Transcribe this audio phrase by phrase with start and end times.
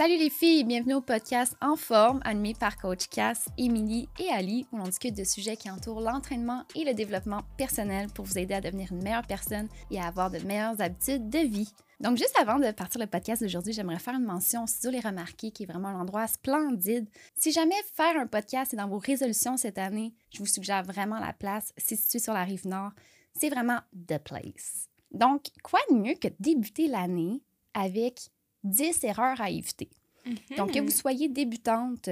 [0.00, 4.66] Salut les filles, bienvenue au podcast En forme, animé par Coach Cass, Émilie et Ali,
[4.72, 8.54] où l'on discute de sujets qui entourent l'entraînement et le développement personnel pour vous aider
[8.54, 11.70] à devenir une meilleure personne et à avoir de meilleures habitudes de vie.
[12.00, 15.00] Donc, juste avant de partir le podcast d'aujourd'hui, j'aimerais faire une mention au Studio Les
[15.00, 17.06] Remarqués, qui est vraiment un endroit splendide.
[17.34, 21.20] Si jamais faire un podcast est dans vos résolutions cette année, je vous suggère vraiment
[21.20, 21.74] la place.
[21.76, 22.92] C'est situé sur la rive nord.
[23.34, 24.88] C'est vraiment the place.
[25.10, 27.42] Donc, quoi de mieux que débuter l'année
[27.74, 28.30] avec
[28.64, 29.90] 10 erreurs à éviter.
[30.56, 32.10] Donc, que vous soyez débutante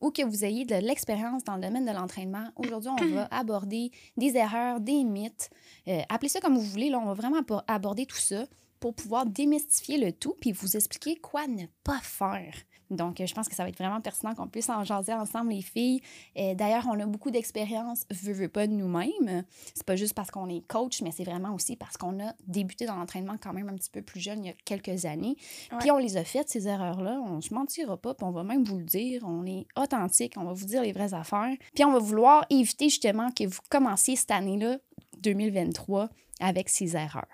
[0.00, 3.90] ou que vous ayez de l'expérience dans le domaine de l'entraînement, aujourd'hui, on va aborder
[4.16, 5.50] des erreurs, des mythes.
[5.88, 6.90] Euh, appelez ça comme vous voulez.
[6.90, 8.46] Là, on va vraiment aborder tout ça
[8.80, 12.54] pour pouvoir démystifier le tout puis vous expliquer quoi ne pas faire.
[12.90, 15.62] Donc, je pense que ça va être vraiment pertinent qu'on puisse en jaser ensemble, les
[15.62, 16.00] filles.
[16.36, 19.44] Euh, d'ailleurs, on a beaucoup d'expérience, veux, veux pas de nous-mêmes.
[19.74, 22.86] C'est pas juste parce qu'on est coach, mais c'est vraiment aussi parce qu'on a débuté
[22.86, 25.36] dans l'entraînement quand même un petit peu plus jeune il y a quelques années.
[25.78, 27.20] Puis on les a faites, ces erreurs-là.
[27.24, 29.22] On se mentira pas, puis on va même vous le dire.
[29.24, 31.54] On est authentique, on va vous dire les vraies affaires.
[31.74, 34.78] Puis on va vouloir éviter justement que vous commenciez cette année-là,
[35.20, 36.08] 2023,
[36.40, 37.28] avec ces erreurs.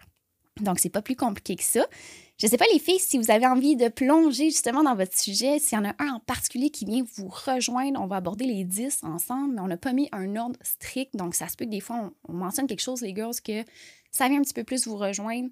[0.61, 1.87] Donc, c'est pas plus compliqué que ça.
[2.39, 5.59] Je sais pas, les filles, si vous avez envie de plonger justement dans votre sujet,
[5.59, 8.65] s'il y en a un en particulier qui vient vous rejoindre, on va aborder les
[8.65, 11.17] 10 ensemble, mais on n'a pas mis un ordre strict.
[11.17, 13.65] Donc, ça se peut que des fois, on, mentionne quelque chose, les girls, que
[14.11, 15.49] ça vient un petit peu plus vous rejoindre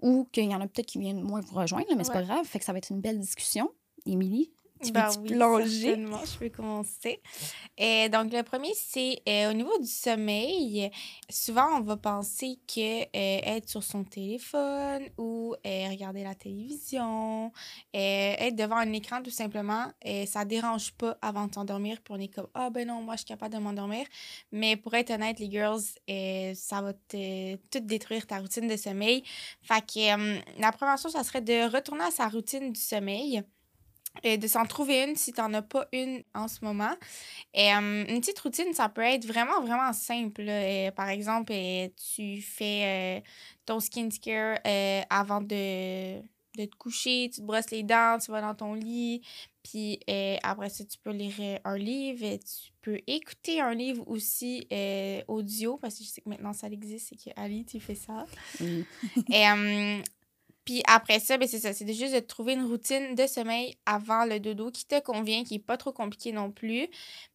[0.00, 2.44] ou qu'il y en a peut-être qui viennent moins vous rejoindre, mais c'est pas grave.
[2.44, 3.70] Fait que ça va être une belle discussion.
[4.04, 4.50] Émilie,
[4.82, 7.22] tu ben oui, je vais commencer.
[7.78, 10.90] Et donc, le premier, c'est euh, au niveau du sommeil.
[11.30, 13.06] Souvent, on va penser que euh,
[13.56, 17.52] être sur son téléphone ou euh, regarder la télévision,
[17.94, 19.86] être devant un écran tout simplement,
[20.26, 22.00] ça dérange pas avant de t'endormir.
[22.02, 24.06] Puis on est comme, ah ben non, moi, je suis capable de m'endormir.
[24.52, 25.80] Mais pour être honnête, les girls,
[26.54, 29.22] ça va te, tout détruire ta routine de sommeil.
[29.62, 33.42] Fait que la première chose, ça serait de retourner à sa routine du sommeil
[34.22, 36.94] et de s'en trouver une si tu n'en as pas une en ce moment.
[37.54, 40.44] Et, une petite routine, ça peut être vraiment, vraiment simple.
[40.94, 41.52] par exemple,
[42.14, 43.20] tu fais euh,
[43.64, 48.40] ton skincare euh, avant de, de te coucher, tu te brosses les dents, tu vas
[48.40, 49.22] dans ton lit,
[49.62, 54.04] puis euh, après ça, tu peux lire un livre, et tu peux écouter un livre
[54.06, 54.66] aussi
[55.28, 58.26] audio, parce que je sais que maintenant ça existe, c'est que Ali, tu fais ça.
[58.60, 60.02] et
[60.66, 61.72] puis après ça, ben c'est ça.
[61.72, 65.54] C'est juste de trouver une routine de sommeil avant le dodo qui te convient, qui
[65.54, 66.88] n'est pas trop compliqué non plus.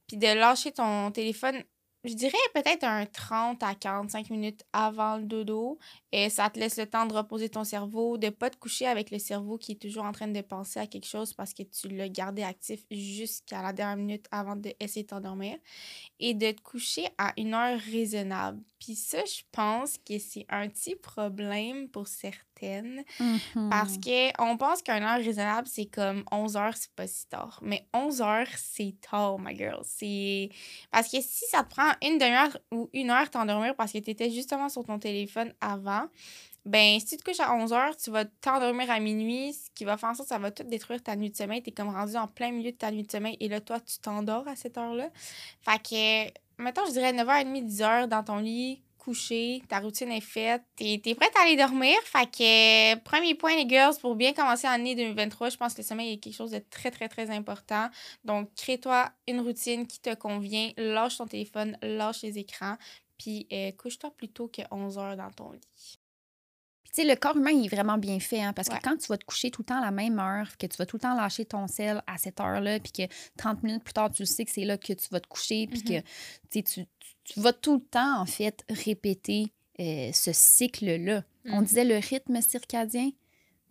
[0.08, 1.64] Puis de lâcher ton téléphone
[2.04, 5.78] je dirais peut-être un 30 à 45 minutes avant le dodo.
[6.12, 8.88] Et ça te laisse le temps de reposer ton cerveau, de ne pas te coucher
[8.88, 11.62] avec le cerveau qui est toujours en train de penser à quelque chose parce que
[11.62, 15.58] tu l'as gardé actif jusqu'à la dernière minute avant d'essayer de t'endormir.
[16.20, 18.64] Et de te coucher à une heure raisonnable.
[18.80, 22.08] Puis ça, je pense que c'est un petit problème pour
[23.70, 24.34] Parce mm-hmm.
[24.34, 27.60] qu'on pense qu'une heure raisonnable, c'est comme 11 heures, c'est pas si tard.
[27.62, 29.82] Mais 11 heures, c'est tard, my girl.
[29.84, 30.50] C'est...
[30.92, 34.12] Parce que si ça te prend une demi-heure ou une heure t'endormir parce que tu
[34.12, 36.08] étais justement sur ton téléphone avant,
[36.66, 39.84] ben si tu te couches à 11 heures, tu vas t'endormir à minuit, ce qui
[39.84, 41.64] va faire en sorte que ça va tout détruire ta nuit de sommeil.
[41.64, 43.80] Tu es comme rendu en plein milieu de ta nuit de sommeil et là, toi,
[43.80, 45.10] tu t'endors à cette heure-là.
[45.62, 50.62] Fait que, mettons, je dirais 9h30, 10h dans ton lit, couché, ta routine est faite,
[50.76, 51.96] t'es es prête à aller dormir.
[52.04, 55.88] Fait que, premier point, les girls, pour bien commencer l'année 2023, je pense que le
[55.88, 57.90] sommeil est quelque chose de très, très, très important.
[58.24, 62.78] Donc, crée-toi une routine qui te convient, lâche ton téléphone, lâche les écrans,
[63.18, 65.98] puis euh, couche-toi plutôt que 11 heures dans ton lit.
[66.94, 69.08] Tu sais, le corps humain, il est vraiment bien fait, hein, parce que quand tu
[69.08, 71.02] vas te coucher tout le temps à la même heure, que tu vas tout le
[71.02, 74.44] temps lâcher ton sel à cette heure-là, puis que 30 minutes plus tard, tu sais
[74.44, 76.64] que c'est là que tu vas te coucher, puis que mm-hmm.
[76.64, 76.86] tu,
[77.34, 81.24] tu, vas tout le temps, en fait, répéter euh, ce cycle-là.
[81.46, 81.66] On mm.
[81.66, 83.12] disait le rythme circadien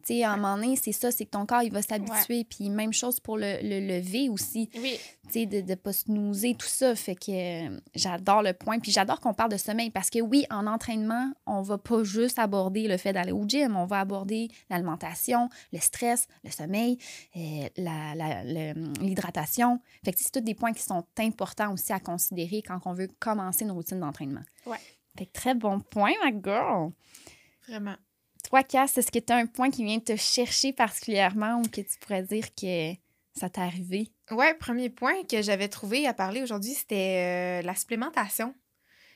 [0.04, 2.44] sais, à un moment donné, c'est ça, c'est que ton corps, il va s'habituer.
[2.44, 4.70] Puis même chose pour le, le lever aussi.
[4.76, 4.98] Oui.
[5.26, 6.94] Tu sais, de ne pas se nouser, tout ça.
[6.94, 8.78] Fait que euh, j'adore le point.
[8.78, 12.38] Puis j'adore qu'on parle de sommeil parce que oui, en entraînement, on va pas juste
[12.38, 13.76] aborder le fait d'aller au gym.
[13.76, 16.98] On va aborder l'alimentation, le stress, le sommeil,
[17.36, 17.68] euh,
[19.00, 19.80] l'hydratation.
[20.04, 23.08] Fait que c'est tous des points qui sont importants aussi à considérer quand on veut
[23.18, 24.42] commencer une routine d'entraînement.
[24.66, 24.78] Ouais.
[25.16, 26.92] Fait que très bon point, ma girl.
[27.68, 27.96] Vraiment.
[28.50, 31.80] Toi, Cass, est-ce que tu as un point qui vient te chercher particulièrement ou que
[31.82, 32.94] tu pourrais dire que
[33.32, 34.10] ça t'est arrivé?
[34.32, 38.52] Oui, premier point que j'avais trouvé à parler aujourd'hui, c'était euh, la supplémentation.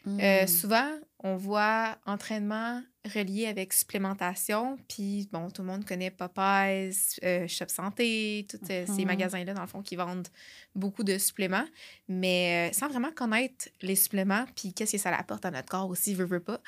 [0.07, 0.47] Euh, hmm.
[0.47, 0.89] souvent,
[1.19, 2.81] on voit entraînement
[3.13, 4.77] relié avec supplémentation.
[4.89, 9.07] Puis, bon, tout le monde connaît Popeyes, euh, Shop Santé, tous euh, ces Mhm.
[9.07, 10.29] magasins-là, dans le fond, qui vendent
[10.75, 11.67] beaucoup de suppléments.
[12.09, 15.89] Mais euh, sans vraiment connaître les suppléments, puis qu'est-ce que ça apporte à notre corps
[15.89, 16.61] aussi, veut, veut pas.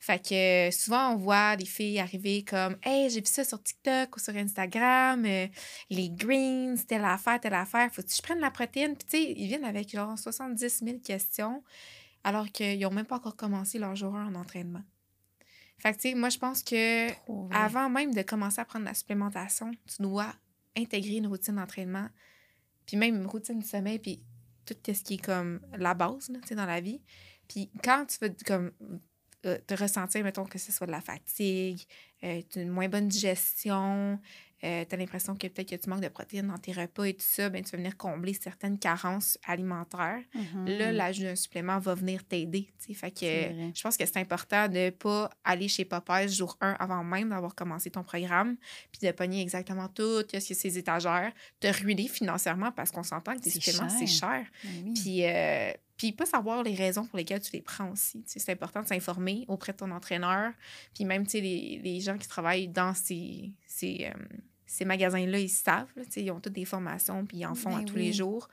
[0.00, 4.16] Fait que souvent, on voit des filles arriver comme Hey, j'ai vu ça sur TikTok
[4.16, 5.22] ou sur Instagram,
[5.90, 8.96] les greens, telle affaire, telle affaire, faut que je prenne la protéine.
[8.96, 11.62] Puis, tu sais, ils viennent avec genre 70 000 questions,
[12.24, 14.82] alors qu'ils n'ont même pas encore commencé leur jour 1 en entraînement.
[15.78, 18.84] Fait que, tu sais, moi, je pense que Trop avant même de commencer à prendre
[18.84, 20.32] la supplémentation, tu dois
[20.76, 22.08] intégrer une routine d'entraînement,
[22.86, 24.22] puis même une routine de sommeil, puis
[24.64, 27.00] tout ce qui est comme la base, là, tu sais, dans la vie.
[27.48, 28.72] Puis quand tu veux comme
[29.44, 31.82] euh, te ressentir, mettons, que ce soit de la fatigue,
[32.22, 34.20] euh, une moins bonne digestion,
[34.64, 37.14] euh, tu as l'impression que peut-être que tu manques de protéines dans tes repas et
[37.14, 40.22] tout ça, ben, tu vas venir combler certaines carences alimentaires.
[40.34, 40.66] Mhm.
[40.66, 42.68] Là, l'ajout d'un supplément va venir t'aider.
[42.94, 43.26] Fait que
[43.74, 47.30] je pense que c'est important de ne pas aller chez Popeyes jour 1 avant même
[47.30, 48.56] d'avoir commencé ton programme,
[48.92, 53.34] puis de pogner exactement tout, ce a ces étagères, te ruiner financièrement parce qu'on s'entend
[53.34, 54.46] que tes C'est suppléments, c'est cher.
[54.64, 54.94] Ben oui.
[54.94, 58.22] Puis, euh, puis pas savoir les raisons pour lesquelles tu les prends aussi.
[58.24, 60.52] Tu sais, c'est important de s'informer auprès de ton entraîneur.
[60.94, 64.38] Puis même, tu sais, les, les gens qui travaillent dans ces, ces, euh,
[64.72, 65.90] ces magasins-là, ils savent.
[65.96, 68.48] là, ils ont toutes des formations, puis ils en font à Ben tous les jours.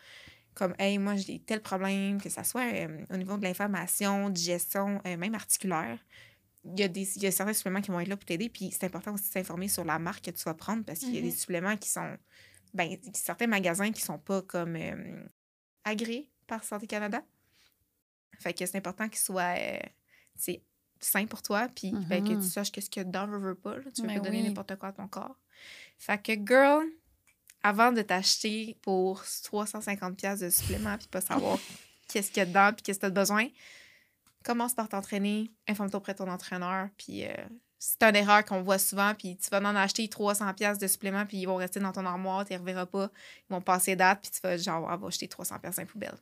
[0.54, 5.02] Comme, hey, moi, j'ai tel problème, que ça soit euh, au niveau de l'information, digestion,
[5.08, 5.98] euh, même articulaire.
[6.66, 8.50] Il y, a des, il y a certains suppléments qui vont être là pour t'aider.
[8.50, 11.16] Puis c'est important aussi de s'informer sur la marque que tu vas prendre parce qu'il
[11.16, 11.34] y a des Mhm.
[11.36, 12.18] suppléments qui sont.
[12.74, 15.24] Ben, certains magasins qui sont pas comme euh,
[15.86, 17.24] agréés par Santé Canada.
[18.40, 19.56] Fait que c'est important qu'ils soient
[21.00, 22.42] sains pour toi, puis ben, que Mhm.
[22.42, 23.76] tu saches qu'est-ce qu'il y a dedans, veux, veux pas.
[23.78, 23.84] là.
[23.96, 24.48] Tu veux Ben pas donner oui.
[24.48, 25.36] n'importe quoi à ton corps.
[25.98, 26.86] Fait que, girl,
[27.64, 31.58] avant de t'acheter pour 350$ piastres de supplément, puis pas savoir
[32.08, 33.48] qu'est-ce qu'il y a dedans, puis qu'est-ce que tu as besoin,
[34.44, 37.34] commence par t'entraîner, informe-toi auprès de ton entraîneur, puis euh,
[37.78, 41.26] c'est une erreur qu'on voit souvent, puis tu vas en acheter 300$ piastres de supplément,
[41.26, 43.10] puis ils vont rester dans ton armoire, tu les reverras pas,
[43.50, 45.86] ils vont passer date, puis tu vas genre, ah, va acheter 300$ piastres dans les
[45.88, 46.18] poubelles.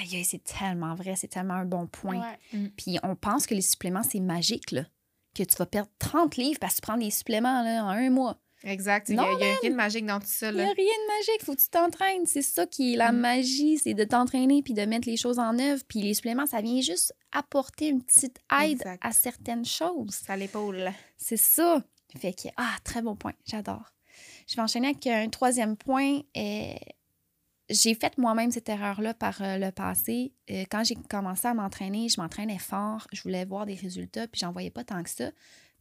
[0.00, 2.20] Aïe, aïe, c'est tellement vrai, c'est tellement un bon point.
[2.52, 2.70] Ouais.
[2.76, 4.82] Puis on pense que les suppléments, c'est magique, là.
[5.34, 8.10] Que tu vas perdre 30 livres parce que tu prends des suppléments là, en un
[8.10, 8.40] mois.
[8.64, 9.08] Exact.
[9.08, 10.48] Il n'y a, rien de magique dans tout ça.
[10.48, 10.68] Il n'y Là.
[10.68, 12.26] a rien de magique, faut que tu t'entraînes.
[12.26, 13.16] C'est ça qui est la Mm.
[13.20, 15.80] magie, c'est de t'entraîner puis de mettre les choses en œuvre.
[15.86, 19.00] Puis les suppléments, ça vient juste apporter une petite aide Exact.
[19.04, 20.22] à certaines choses.
[20.26, 20.90] À l'épaule.
[21.16, 21.84] C'est ça.
[22.18, 23.92] Fait que, ah, très bon point, j'adore.
[24.48, 26.18] Je vais enchaîner avec un troisième point.
[26.36, 26.74] Euh,
[27.70, 30.32] j'ai fait moi-même cette erreur-là par euh, le passé.
[30.50, 34.40] Euh, quand j'ai commencé à m'entraîner, je m'entraînais fort, je voulais voir des résultats, puis
[34.40, 35.30] j'en voyais pas tant que ça,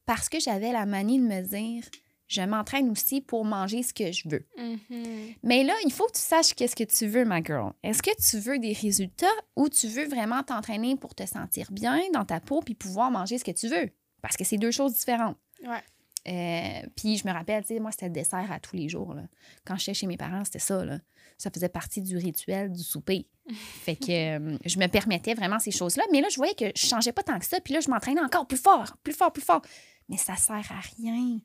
[0.05, 1.83] parce que j'avais la manie de me dire,
[2.27, 4.45] je m'entraîne aussi pour manger ce que je veux.
[4.57, 5.35] Mhm.
[5.43, 7.71] Mais là, il faut que tu saches qu'est-ce que tu veux, ma girl.
[7.83, 11.99] Est-ce que tu veux des résultats ou tu veux vraiment t'entraîner pour te sentir bien
[12.13, 13.89] dans ta peau puis pouvoir manger ce que tu veux?
[14.21, 15.37] Parce que c'est deux choses différentes.
[15.63, 15.83] Ouais.
[16.27, 19.13] Euh, puis je me rappelle, tu sais, moi, c'était le dessert à tous les jours.
[19.13, 19.24] là.
[19.65, 20.83] Quand j'étais chez mes parents, c'était ça.
[20.83, 21.00] Là.
[21.38, 23.27] Ça faisait partie du rituel du souper.
[23.53, 26.03] fait que euh, je me permettais vraiment ces choses-là.
[26.12, 27.59] Mais là, je voyais que je changeais pas tant que ça.
[27.62, 29.62] Puis là, je m'entraînais encore plus fort, plus fort, plus fort.
[30.09, 31.39] Mais ça sert à rien.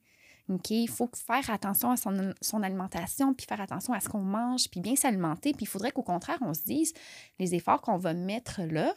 [0.48, 0.70] OK?
[0.70, 4.68] Il faut faire attention à son, son alimentation, puis faire attention à ce qu'on mange,
[4.68, 5.52] puis bien s'alimenter.
[5.52, 6.92] Puis il faudrait qu'au contraire, on se dise,
[7.38, 8.94] les efforts qu'on va mettre là,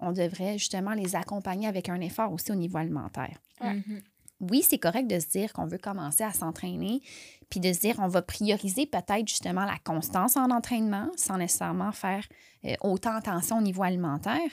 [0.00, 3.74] on devrait justement les accompagner avec un effort aussi au niveau alimentaire Ouais.
[3.74, 4.02] Mhm.
[4.40, 7.00] Oui, c'est correct de se dire qu'on veut commencer à s'entraîner,
[7.50, 11.92] puis de se dire on va prioriser peut-être justement la constance en entraînement sans nécessairement
[11.92, 12.26] faire
[12.64, 14.50] euh, autant attention au niveau alimentaire,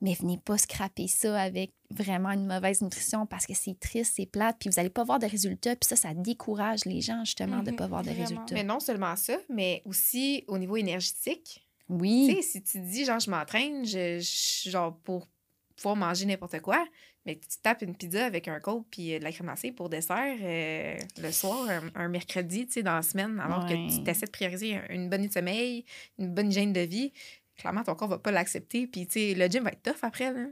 [0.00, 4.26] mais venez pas scraper ça avec vraiment une mauvaise nutrition parce que c'est triste, c'est
[4.26, 7.58] plate, puis vous n'allez pas voir de résultats, puis ça, ça décourage les gens justement
[7.62, 8.22] de ne Mhm, pas voir de vraiment.
[8.22, 8.54] résultats.
[8.54, 11.66] Mais non seulement ça, mais aussi au niveau énergétique.
[11.88, 15.28] Tu Oui, sais, si tu dis, genre, je m'entraîne, je, je- genre, pour
[15.76, 16.84] pouvoir manger n'importe quoi,
[17.26, 19.88] mais tu tapes une pizza avec un coke puis euh, de la crème glacée pour
[19.88, 23.70] dessert euh, le soir, un, un mercredi, tu sais, dans la semaine, alors Ouais.
[23.88, 25.84] que tu essaies de prioriser un- une bonne nuit de sommeil,
[26.18, 27.12] une bonne hygiène de vie,
[27.56, 28.86] clairement, ton corps va pas l'accepter.
[28.86, 30.46] Puis, tu sais, le gym va être tough après, là.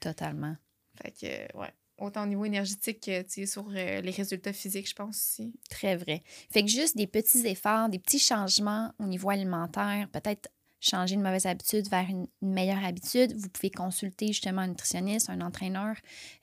[0.00, 0.56] totalement.
[1.02, 1.72] Fait que, euh, ouais.
[1.96, 5.54] Autant au niveau énergétique que, sur euh, les résultats physiques, je pense aussi.
[5.70, 6.22] Très vrai.
[6.50, 10.48] Fait que juste des petits efforts, des petits changements au niveau alimentaire, peut-être
[10.84, 13.34] changer une mauvaise habitude vers une, une meilleure habitude.
[13.36, 15.96] Vous pouvez consulter justement un nutritionniste, un entraîneur.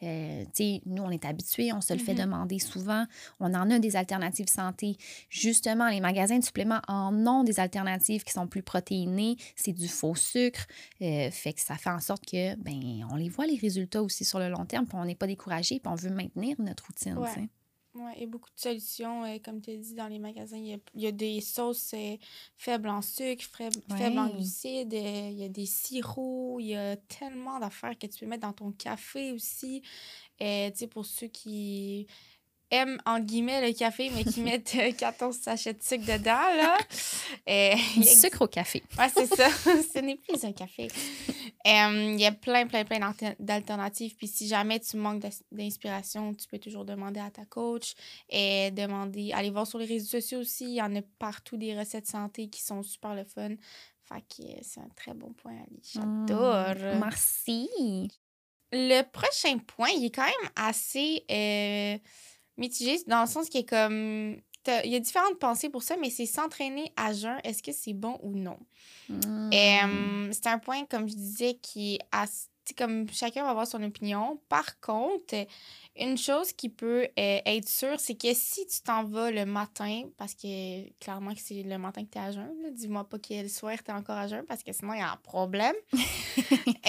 [0.04, 0.44] Euh,
[0.86, 2.20] nous, on est habitués, on se le fait Mhm.
[2.22, 3.06] demander souvent.
[3.40, 4.98] On en a des alternatives santé.
[5.30, 9.38] Justement, les magasins de suppléments en ont des alternatives qui sont plus protéinées.
[9.56, 10.66] C'est du faux sucre.
[11.02, 14.26] Euh, fait que ça fait en sorte que, ben, on les voit les résultats aussi
[14.26, 17.18] sur le long terme, puis on n'est pas découragé, puis on veut maintenir notre routine.
[17.18, 17.50] Ouais.
[17.94, 20.56] Ouais, il y a beaucoup de solutions, euh, comme tu as dit, dans les magasins.
[20.58, 22.16] Il y a, il y a des sauces euh,
[22.56, 26.76] faibles en sucre, faibles, faibles en glucides, euh, il y a des sirops, il y
[26.76, 29.82] a tellement d'affaires que tu peux mettre dans ton café aussi.
[30.40, 32.08] Tu sais, pour ceux qui
[32.72, 36.78] aiment, en guillemets, le café, mais qui mettent euh, 14 sachets de sucre dedans, là.
[37.50, 38.84] Euh, il Du y a- sucre au café.
[39.00, 39.50] Ouais, c'est ça.
[39.94, 40.90] Ce n'est plus un café.
[41.66, 44.16] Euh, Il y a plein, plein, plein d'alter- d'alternatives.
[44.16, 47.94] Puis si jamais tu manques d'inspiration, tu peux toujours demander à ta coach
[48.30, 50.66] et demander, aller voir sur les réseaux sociaux aussi.
[50.66, 53.50] Il y en a partout des recettes santé qui sont super le fun.
[54.04, 55.82] Fait que euh, c'est un très bon point, Ali.
[55.94, 56.76] J'adore.
[56.76, 57.70] Mm, Merci.
[58.74, 61.98] Le prochain point, il est quand même assez euh,
[62.58, 64.38] mitigé dans le sens qu'il est comme.
[64.68, 67.94] Il y a différentes pensées pour ça, mais c'est s'entraîner à jeun, est-ce que c'est
[67.94, 68.60] bon ou non?
[69.10, 69.50] Mm.
[69.52, 72.00] Euh, c'est un point, comme je disais, qui est
[72.78, 74.40] comme chacun va avoir son opinion.
[74.50, 75.36] Par contre,
[75.96, 80.04] une chose qui peut euh, être sûre, c'est que si tu t'en vas le matin,
[80.18, 83.42] parce que clairement que c'est le matin que tu es à jeun, dis-moi pas que
[83.42, 85.76] le soir tu es encore à jeun, parce que sinon il y a un problème.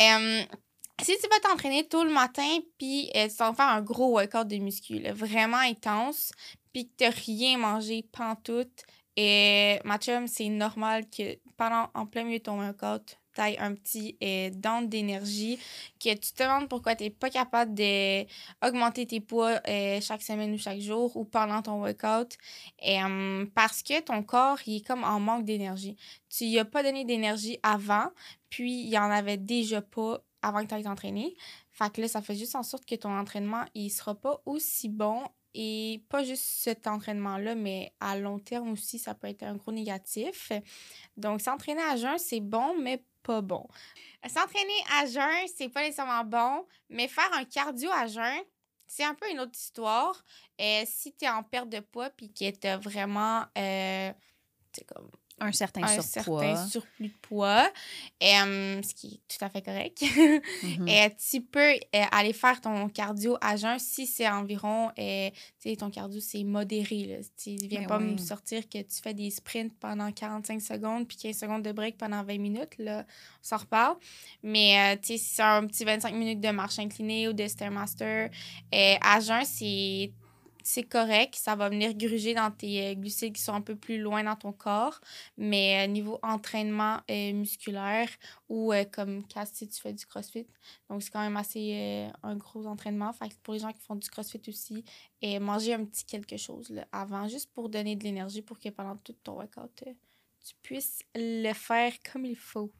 [1.02, 4.46] si tu vas t'entraîner tôt le matin, puis euh, tu vas faire un gros workout
[4.46, 6.32] de muscu, là, vraiment intense,
[6.72, 8.84] puis que tu rien mangé pantoute,
[9.16, 13.58] et ma chum, c'est normal que pendant, en plein milieu de ton workout, tu aies
[13.58, 15.58] un petit euh, down d'énergie,
[15.98, 20.52] que tu te demandes pourquoi tu n'es pas capable d'augmenter tes poids euh, chaque semaine
[20.54, 22.36] ou chaque jour ou pendant ton workout,
[22.86, 25.96] euh, parce que ton corps, il est comme en manque d'énergie.
[26.28, 28.08] Tu lui as pas donné d'énergie avant,
[28.48, 31.34] puis il y en avait déjà pas avant que tu ailles t'entraîner.
[31.70, 34.88] Fait que là, ça fait juste en sorte que ton entraînement, il sera pas aussi
[34.88, 39.56] bon et pas juste cet entraînement-là, mais à long terme aussi, ça peut être un
[39.56, 40.52] gros négatif.
[41.16, 43.66] Donc, s'entraîner à jeun, c'est bon, mais pas bon.
[44.26, 48.42] S'entraîner à jeun, c'est pas nécessairement bon, mais faire un cardio à jeun,
[48.86, 50.22] c'est un peu une autre histoire.
[50.60, 54.12] Euh, si tu es en perte de poids puis que tu vraiment euh,
[54.86, 55.10] comme
[55.44, 56.42] Un certain un surpoids.
[56.44, 57.70] certain surplus de poids,
[58.22, 60.02] euh, ce qui est tout à fait correct.
[60.62, 60.86] Mhm.
[60.88, 65.30] Et tu peux euh, aller faire ton cardio à jeun si c'est environ, euh,
[65.60, 67.04] tu sais, ton cardio, c'est modéré.
[67.06, 67.16] Là.
[67.36, 71.16] Tu viens Mais pas me sortir que tu fais des sprints pendant 45 secondes puis
[71.16, 72.78] 15 secondes de break pendant 20 minutes.
[72.78, 73.96] Là, on s'en reparle.
[74.42, 77.46] Mais euh, tu sais, si c'est un petit 25 minutes de marche inclinée ou de
[77.46, 78.30] Stairmaster,
[78.74, 80.12] euh, à jeun, c'est
[80.64, 83.98] c'est correct, ça va venir gruger dans tes euh, glucides qui sont un peu plus
[83.98, 85.00] loin dans ton corps,
[85.36, 88.08] mais euh, niveau entraînement euh, musculaire
[88.48, 90.46] ou comme Cass, si tu fais du crossfit,
[90.90, 93.12] donc c'est quand même assez un gros entraînement.
[93.42, 94.84] Pour les gens qui font du crossfit aussi,
[95.22, 98.96] et manger un petit quelque chose avant, juste pour donner de l'énergie pour que pendant
[98.96, 102.72] tout ton workout, tu puisses le faire comme il faut.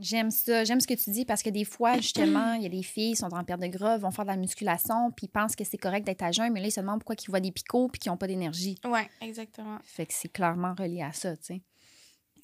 [0.00, 0.64] J'aime ça.
[0.64, 3.12] J'aime ce que tu dis parce que des fois, justement, il y a des filles
[3.12, 5.64] qui sont en perte de gras, vont faire de la musculation, puis ils pensent que
[5.64, 7.88] c'est correct d'être à jeun, mais là, ils se demandent pourquoi ils voient des picots
[7.88, 8.76] puis qu'ils n'ont pas d'énergie.
[8.84, 9.78] Ouais, exactement.
[9.84, 11.62] Fait que c'est clairement relié à ça, tu sais.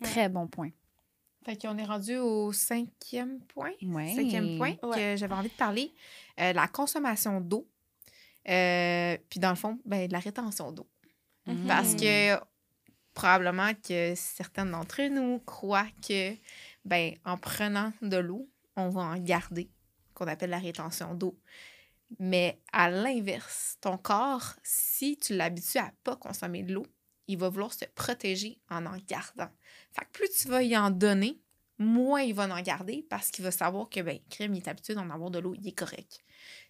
[0.00, 0.08] Ouais.
[0.08, 0.70] Très bon point.
[1.44, 3.72] Fait qu'on est rendu au cinquième point.
[3.82, 4.14] Ouais.
[4.14, 4.96] Cinquième point Ouais.
[4.96, 5.92] que j'avais envie de parler.
[6.40, 7.68] euh, la consommation d'eau.
[8.48, 10.88] Euh, puis dans le fond, ben, de la rétention d'eau.
[11.46, 11.66] Mhm.
[11.66, 12.36] Parce que
[13.14, 16.32] probablement que certaines d'entre nous croient que
[16.84, 19.70] ben, en prenant de l'eau, on va en garder,
[20.14, 21.38] qu'on appelle la rétention d'eau.
[22.18, 26.86] Mais à l'inverse, ton corps, si tu l'habitues à pas consommer de l'eau,
[27.28, 29.48] il va vouloir se protéger en en gardant.
[29.92, 31.40] Fait que plus tu vas y en donner,
[31.78, 34.94] moins il va en garder parce qu'il va savoir que, ben, crème, il est habitué
[34.94, 36.18] d'en avoir de l'eau, il est correct.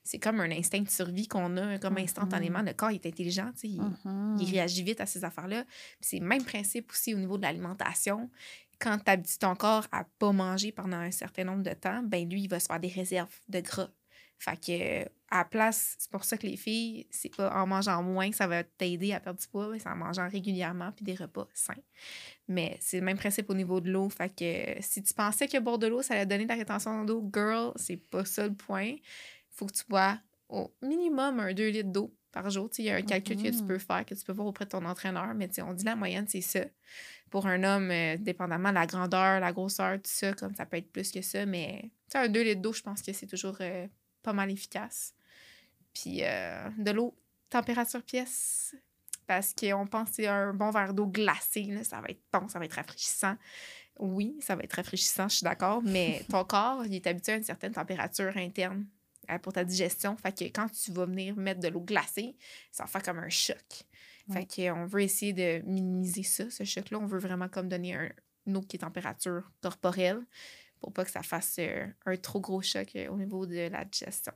[0.05, 2.05] C'est comme un instinct de survie qu'on a comme Mhm.
[2.05, 2.63] instantanément.
[2.63, 4.37] Le corps il est intelligent, il, Mhm.
[4.41, 5.65] il réagit vite à ces affaires-là.
[6.01, 8.31] C'est le même principe aussi au niveau de l'alimentation.
[8.83, 12.29] Quand tu habitues ton corps à pas manger pendant un certain nombre de temps, ben
[12.29, 13.91] lui, il va se faire des réserves de gras.
[14.39, 18.03] Fait que, à la place, c'est pour ça que les filles, c'est pas en mangeant
[18.03, 21.15] moins que ça va t'aider à perdre du poids, c'est en mangeant régulièrement puis des
[21.15, 21.75] repas sains.
[22.49, 24.09] Mais c'est le même principe au niveau de l'eau.
[24.09, 27.05] Fait que si tu pensais que boire de l'eau, ça allait donner de la rétention
[27.05, 28.97] d'eau, girl, c'est pas ça le point.
[29.49, 32.69] Faut que tu bois au minimum un 2 litres d'eau par jour.
[32.79, 33.67] Il y a un calcul que tu Mhm.
[33.67, 36.27] peux faire, que tu peux voir auprès de ton entraîneur, mais on dit la moyenne,
[36.29, 36.61] c'est ça.
[37.31, 40.77] Pour un homme, euh, dépendamment de la grandeur, la grosseur, tout ça, comme ça peut
[40.79, 43.87] être plus que ça, mais un 2 litres d'eau, je pense que c'est toujours euh,
[44.23, 45.15] pas mal efficace.
[45.95, 47.15] Puis euh, de l'eau,
[47.49, 48.75] température pièce,
[49.27, 52.49] parce qu'on pense que c'est un bon verre d'eau glacé, là, ça va être bon,
[52.49, 53.37] ça va être rafraîchissant.
[53.99, 57.37] Oui, ça va être rafraîchissant, je suis d'accord, mais ton corps, il est habitué à
[57.37, 58.87] une certaine température interne
[59.43, 60.17] pour ta digestion.
[60.17, 62.37] Fait que quand tu vas venir mettre de l'eau glacée,
[62.71, 63.57] ça va faire comme un choc.
[64.29, 64.47] Ouais.
[64.51, 66.99] Fait qu'on veut essayer de minimiser ça, ce choc-là.
[66.99, 68.11] On veut vraiment comme donner un,
[68.47, 70.21] une eau qui est température corporelle
[70.81, 73.85] pour pas que ça fasse euh, un trop gros choc euh, au niveau de la
[73.85, 74.33] digestion.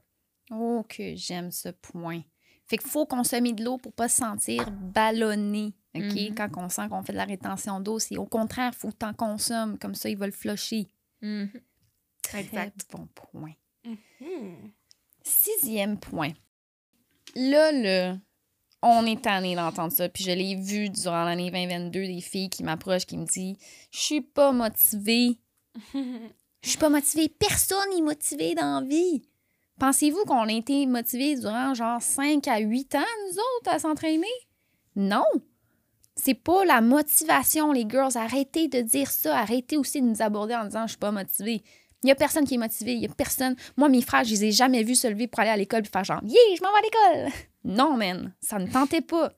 [0.51, 2.23] Oh, que j'aime ce point.
[2.69, 5.75] Fait qu'il faut consommer de l'eau pour pas se sentir ballonné.
[5.95, 6.03] OK?
[6.03, 6.35] Mhm.
[6.35, 8.97] Quand on sent qu'on fait de la rétention d'eau, c'est au contraire, il faut que
[8.99, 9.79] tu en consommes.
[9.79, 10.87] Comme ça, il va le flusher.
[11.23, 11.51] Mhm.
[12.23, 12.87] Très Exact.
[12.91, 13.53] bon point.
[13.87, 14.71] Hmm.
[15.23, 16.33] Sixième point.
[17.35, 18.17] Là, là,
[18.83, 20.09] on est tanné d'entendre ça.
[20.09, 23.57] Puis je l'ai vu durant l'année 2022, des filles qui m'approchent, qui me disent
[23.91, 25.39] Je suis pas motivée.
[26.63, 27.29] Je suis pas motivée.
[27.29, 29.23] Personne n'est motivé dans la vie.
[29.79, 34.27] Pensez-vous qu'on a été motivés durant genre 5 à 8 ans, nous autres, à s'entraîner?
[34.97, 35.27] Non.
[36.15, 38.17] C'est pas la motivation, les girls.
[38.17, 39.39] Arrêtez de dire ça.
[39.39, 41.63] Arrêtez aussi de nous aborder en disant je suis pas motivée.
[42.07, 42.95] Il y a personne qui est motivé.
[42.95, 43.57] Il y a personne.
[43.77, 45.89] Moi, mes frères, je les ai jamais vus se lever pour aller à l'école et
[45.89, 47.33] faire genre Yeah, je m'en vais à l'école.
[47.65, 48.33] Non, man.
[48.41, 49.33] Ça ne tentait pas.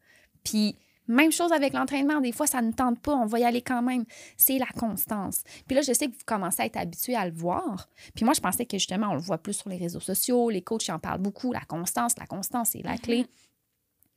[0.44, 2.20] Puis, même chose avec l'entraînement.
[2.20, 3.14] Des fois, ça ne tente pas.
[3.14, 4.04] On va y aller quand même.
[4.36, 5.44] C'est la constance.
[5.66, 7.88] Puis là, je sais que vous commencez à être habitués à le voir.
[8.14, 10.50] Puis moi, je pensais que justement, on le voit plus sur les réseaux sociaux.
[10.50, 11.54] Les coachs ils en parlent beaucoup.
[11.54, 13.24] La constance, la constance, c'est la clé.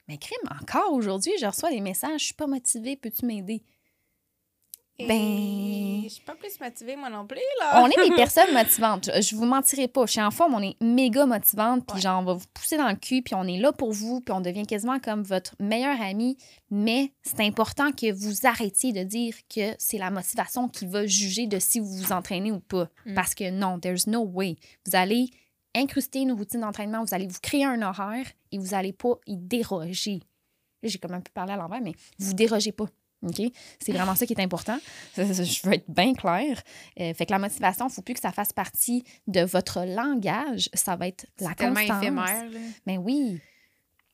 [0.09, 2.19] Mais crime, encore aujourd'hui, je reçois des messages.
[2.19, 2.97] Je suis pas motivée.
[2.97, 3.63] Peux-tu m'aider?
[5.07, 7.81] Ben- Je suis pas plus motivée, moi non plus, là.
[7.83, 9.09] on est des personnes motivantes.
[9.15, 10.05] Je, je vous mentirai pas.
[10.05, 11.85] Chez En forme, on est méga motivante.
[11.85, 12.01] Puis Ouais.
[12.01, 13.21] genre, on va vous pousser dans le cul.
[13.21, 14.21] Puis on est là pour vous.
[14.21, 16.37] Puis on devient quasiment comme votre meilleur ami.
[16.69, 21.47] Mais c'est important que vous arrêtiez de dire que c'est la motivation qui va juger
[21.47, 22.89] de si vous vous entraînez ou pas.
[23.05, 23.13] Mm.
[23.13, 24.55] Parce que non, there's no way.
[24.85, 25.29] Vous allez
[25.75, 27.03] incruster une routine d'entraînement.
[27.03, 30.19] Vous allez vous créer un horaire et vous allez pas y déroger.
[30.83, 32.87] Là, j'ai comme un peu parlé à l'envers, mais vous dérogez pas.
[33.23, 33.41] OK?
[33.79, 34.79] C'est vraiment ça qui est important.
[35.15, 36.61] Je veux être bien claire.
[36.99, 39.85] Euh, fait que la motivation, il ne faut plus que ça fasse partie de votre
[39.85, 40.69] langage.
[40.73, 42.01] Ça va être la tellement constance.
[42.01, 42.45] éphémère.
[42.87, 43.39] Mais oui.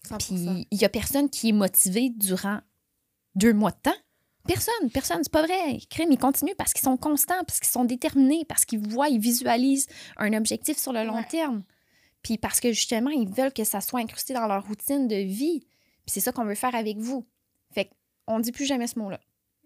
[0.09, 0.17] 100%.
[0.17, 2.59] Puis il y a personne qui est motivé durant
[3.35, 3.95] deux mois de temps.
[4.45, 5.77] Personne, personne, c'est pas vrai.
[5.89, 9.19] Crime, ils continuent parce qu'ils sont constants, parce qu'ils sont déterminés, parce qu'ils voient, ils
[9.19, 11.27] visualisent un objectif sur le long Ouais.
[11.29, 11.63] terme.
[12.23, 15.59] Puis parce que justement, ils veulent que ça soit incrusté dans leur routine de vie.
[16.05, 17.25] Puis c'est ça qu'on veut faire avec vous.
[18.27, 19.19] Qu'on ne dit plus jamais ce mot-là.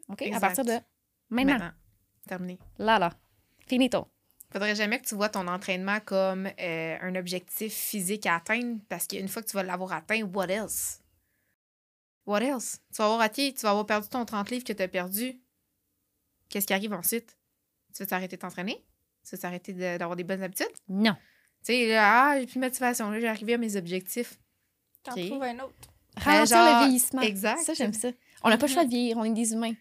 [0.10, 0.22] OK?
[0.34, 0.74] À partir de
[1.30, 1.53] maintenant.
[1.53, 1.72] Maintenant.
[2.27, 2.60] Terminé.
[2.77, 3.12] Là, là.
[3.68, 4.08] Finito.
[4.51, 9.08] Faudrait jamais que tu vois ton entraînement comme euh, un objectif physique à atteindre parce
[9.08, 11.00] qu'une fois que tu vas l'avoir atteint, what else?
[12.25, 12.80] What else?
[12.91, 15.41] Tu vas avoir atteint, tu vas avoir perdu ton 30 livres que tu as perdu.
[16.50, 17.38] Qu'est-ce qui arrive ensuite?
[17.96, 18.84] Tu veux t'arrêter de t'entraîner?
[19.27, 20.68] Tu veux t'arrêter de- d'avoir des bonnes habitudes?
[20.89, 21.13] Non.
[21.63, 24.39] Tu sais, là, ah, j'ai plus de motivation, là, j'ai arrivé à mes objectifs.
[25.03, 25.25] T'en Ok.
[25.27, 25.75] trouves un autre.
[26.18, 27.22] Ralentir le vieillissement.
[27.22, 27.62] exact.
[27.62, 28.10] Ça, j'aime ça.
[28.43, 29.74] On n'a pas le choix de vieillir, on est des humains.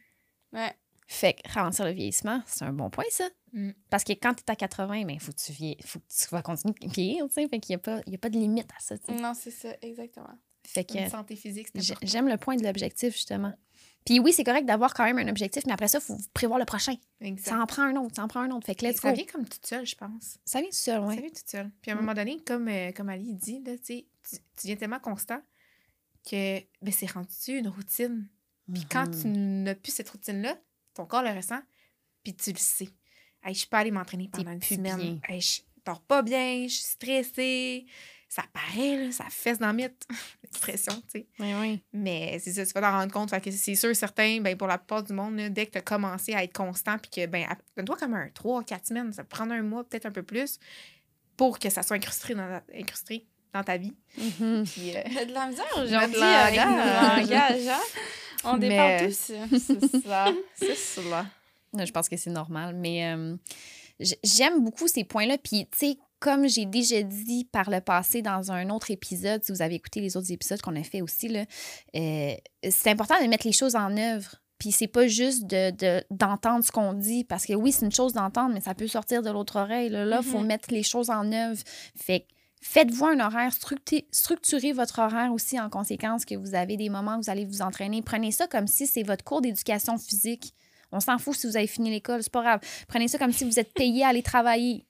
[0.53, 0.73] Ouais.
[1.07, 3.29] Fait que ralentir le vieillissement, c'est un bon point, ça.
[3.53, 3.71] Mm.
[3.91, 6.29] Parce que quand tu es à 80, il faut que tu vieilles, faut que tu
[6.31, 7.49] vas continuer de vieillir, tu sais.
[7.49, 9.21] Fait qu'il n'y a, pas- il y a pas de limite à ça, tu sais.
[9.21, 10.39] Non, c'est ça, exactement.
[10.65, 13.53] Fait que Une santé physique, c'est j'aime le point de l'objectif, justement.
[14.05, 16.59] Puis oui, c'est correct d'avoir quand même un objectif, mais après ça, il faut prévoir
[16.61, 16.95] le prochain.
[17.21, 17.51] Exact.
[17.51, 18.67] Ça en prend un autre, ça en prend un autre.
[18.67, 19.17] Fait que let's ça go.
[19.17, 20.39] vient comme toute seule, je pense.
[20.45, 21.17] Ça vient tout seul, Ça ouais.
[21.21, 21.71] vient toute seule.
[21.83, 22.01] Puis à un Mm.
[22.01, 25.41] moment donné, comme, euh, comme Ali dit, là, tu, tu deviens tellement constant
[26.31, 28.29] que ben, c'est rendu une routine.
[28.73, 29.63] Puis quand tu Mhm.
[29.65, 30.57] n'as plus cette routine-là,
[30.95, 31.61] ton corps le ressent,
[32.23, 32.89] puis tu le sais.
[33.43, 35.21] Hey, je suis pas allée m'entraîner pendant une semaine.
[35.29, 37.87] Hey, je dors pas bien, je suis stressée.
[38.29, 40.07] Ça paraît, là, ça fesse dans le mythe.
[40.45, 41.27] L'expression, tu sais.
[41.41, 41.83] Oui, oui.
[41.93, 43.31] Mais c'est ça, tu vas t'en rendre compte.
[43.31, 45.79] Fait que c'est sûr, certain, ben, pour la plupart du monde, là, dès que tu
[45.79, 49.25] as commencé à être constant, puis que, ben, donne-toi comme un 3, 4 semaines, ça
[49.25, 50.59] peut prendre un mois, peut-être un peu plus,
[51.37, 53.95] pour que ça soit incrusté dans, la- incrusté dans ta vie.
[54.17, 54.65] Mhm.
[54.65, 57.31] Puis, euh, de la misère de aujourd'hui avec nos langage.
[57.31, 57.81] langages, hein?
[58.45, 59.33] On dépend tous.
[59.59, 61.27] c'est ça, c'est cela.
[61.79, 63.37] Je pense que c'est normal, mais euh,
[64.25, 65.39] j'aime beaucoup ces points-là.
[65.39, 69.53] Puis, tu sais, comme j'ai déjà dit par le passé dans un autre épisode, si
[69.53, 71.45] vous avez écouté les autres épisodes qu'on a fait aussi, là,
[71.97, 72.35] euh,
[72.69, 74.37] c'est important de mettre les choses en œuvre.
[74.59, 77.93] Puis c'est pas juste de, de- d'entendre ce qu'on dit, parce que oui, c'est une
[77.93, 79.89] chose d'entendre, mais ça peut sortir de l'autre oreille.
[79.89, 80.47] Là, il faut Mhm.
[80.47, 81.59] mettre les choses en œuvre.
[81.97, 82.27] Fait que
[82.61, 87.23] faites-vous un horaire, structurez, votre horaire aussi en conséquence que vous avez des moments où
[87.23, 88.03] vous allez vous entraîner.
[88.03, 90.55] Prenez ça comme si c'est votre cours d'éducation physique.
[90.93, 92.61] On s'en fout si vous avez fini l'école, c'est pas grave.
[92.89, 94.87] Prenez ça comme si vous êtes payé à aller travailler.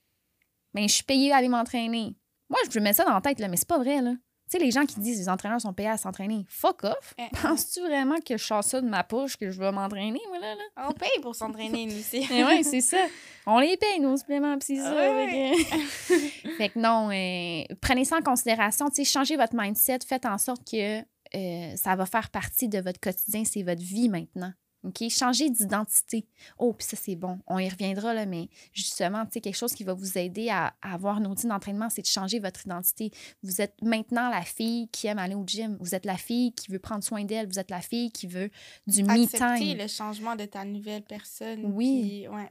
[0.74, 2.16] Mais je suis payé à aller m'entraîner.
[2.48, 4.14] Moi, je me mets ça dans la tête, là, mais c'est pas vrai, là.
[4.50, 6.44] Tu sais, les gens qui disent que les entraîneurs sont payés à s'entraîner.
[6.48, 7.14] Fuck off.
[7.18, 10.40] Eh, Penses-tu vraiment que je sors ça de ma poche, que je vais m'entraîner, moi,
[10.40, 10.56] là?
[10.56, 10.88] là?
[10.88, 12.26] On paye pour s'entraîner, nous aussi.
[12.28, 12.98] Mais ouais, c'est ça.
[13.46, 14.92] On les paye, nos suppléments, c'est ça.
[14.92, 15.54] Ouais.
[15.56, 16.18] Fait, que...
[16.58, 18.88] fait que non, euh, prenez ça en considération.
[18.88, 20.00] Tu sais, changez votre mindset.
[20.04, 23.44] Faites en sorte que euh, ça va faire partie de votre quotidien.
[23.44, 24.52] C'est votre vie maintenant.
[24.82, 25.08] OK?
[25.10, 26.26] Changez d'identité.
[26.58, 27.38] Oh, puis ça, c'est bon.
[27.46, 30.74] On y reviendra, là, mais justement, tu sais, quelque chose qui va vous aider à,
[30.80, 33.10] à avoir une routine d'entraînement, c'est de changer votre identité.
[33.42, 35.76] Vous êtes maintenant la fille qui aime aller au gym.
[35.80, 37.46] Vous êtes la fille qui veut prendre soin d'elle.
[37.46, 38.50] Vous êtes la fille qui veut
[38.86, 39.78] du Accepter me-time.
[39.78, 41.64] le changement de ta nouvelle personne.
[41.66, 42.02] Oui.
[42.02, 42.50] puis, ouais.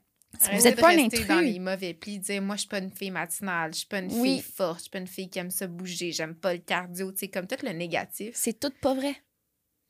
[0.57, 3.11] vous êtes pas rester dans les mauvais plis, dire moi je suis pas une fille
[3.11, 5.67] matinale, je suis pas une fille forte, je suis pas une fille qui aime ça
[5.67, 8.31] bouger, j'aime pas le cardio, tu sais comme tout le négatif.
[8.35, 9.15] C'est tout pas vrai.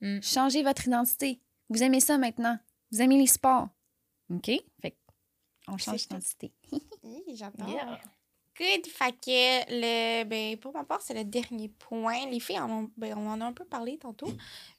[0.02, 0.22] Hmm.
[0.22, 1.42] Changez votre identité.
[1.70, 2.58] Vous aimez ça maintenant.
[2.92, 3.70] Vous aimez les sports.
[4.32, 4.52] OK?
[4.82, 4.98] Fait
[5.68, 6.52] on change d'identité.
[7.04, 7.68] oui, j'adore.
[8.58, 8.88] Good.
[8.88, 12.26] Fait que, le, ben, pour ma part, c'est le dernier point.
[12.30, 14.28] Les filles, en ben, on en a un peu parlé tantôt,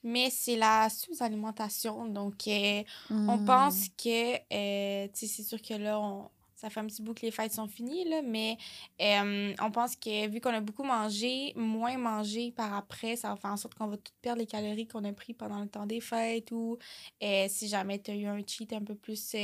[0.03, 2.07] mais c'est la sous-alimentation.
[2.07, 3.44] Donc, euh, on hmm.
[3.46, 6.29] pense que, euh, tu sais, c'est sûr que là, on,
[6.61, 8.57] ça fait un petit bout que les fêtes sont finies, là, mais
[9.01, 13.37] euh, on pense que vu qu'on a beaucoup mangé, moins mangé par après, ça va
[13.37, 15.87] faire en sorte qu'on va tout perdre les calories qu'on a pris pendant le temps
[15.87, 16.79] des fêtes ou
[17.20, 19.35] si jamais tu as eu un cheat un peu plus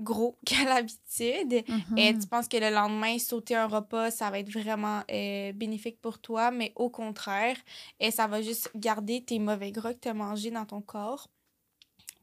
[0.00, 1.52] gros qu'à l'habitude.
[1.52, 2.20] Et mm-hmm.
[2.20, 6.18] tu penses que le lendemain, sauter un repas, ça va être vraiment euh, bénéfique pour
[6.18, 7.56] toi, mais au contraire,
[8.00, 11.28] et ça va juste garder tes mauvais gras que tu as mangés dans ton corps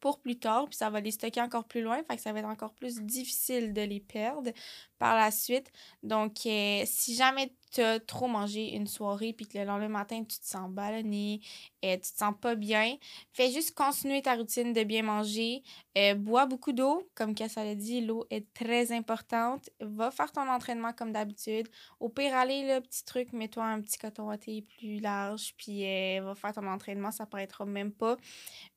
[0.06, 2.38] pour plus tard, puis ça va les stocker encore plus loin, fait que ça va
[2.38, 4.52] être encore plus difficile de les perdre
[5.00, 5.72] par la suite.
[6.04, 10.24] Donc, euh, si jamais tu as trop mangé une soirée puis que le lendemain matin,
[10.24, 11.42] tu te sens ballonné,
[11.84, 12.96] euh, tu te sens pas bien,
[13.34, 15.64] fais juste continuer ta routine de bien manger.
[15.98, 17.10] Euh, bois beaucoup d'eau.
[17.16, 19.70] Comme Cass l'a dit, l'eau est très importante.
[19.80, 21.68] Va faire ton entraînement comme d'habitude.
[22.00, 25.84] Au pire, allez, le petit truc, mets-toi un petit coton thé plus large, puis
[26.20, 28.18] va faire ton entraînement, ça paraîtra même pas.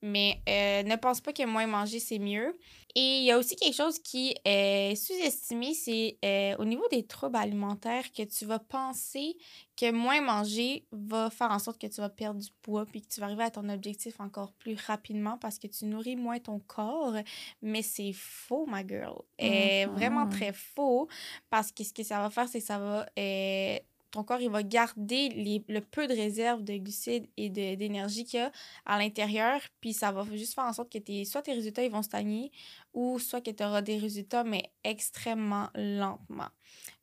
[0.02, 2.54] Mais ne pense pas que moins manger, c'est mieux.
[2.94, 7.06] Et il y a aussi quelque chose qui est sous-estimé, c'est euh, au niveau des
[7.06, 9.36] troubles alimentaires que tu vas penser
[9.76, 13.08] que moins manger va faire en sorte que tu vas perdre du poids puis que
[13.08, 16.60] tu vas arriver à ton objectif encore plus rapidement parce que tu nourris moins ton
[16.60, 17.14] corps.
[17.62, 19.22] Mais c'est faux, ma girl.
[19.38, 20.30] Et vraiment mm-hmm.
[20.30, 21.08] très faux
[21.50, 23.06] parce que ce que ça va faire, c'est que ça va...
[23.18, 23.78] Euh,
[24.10, 28.40] ton corps, il va garder les, le peu de réserve de glucides et d'énergie qu'il
[28.40, 28.50] y a
[28.86, 31.90] à l'intérieur, puis ça va juste faire en sorte que tes, soit tes résultats ils
[31.90, 32.50] vont stagner
[32.94, 36.48] ou soit que tu auras des résultats, mais extrêmement lentement.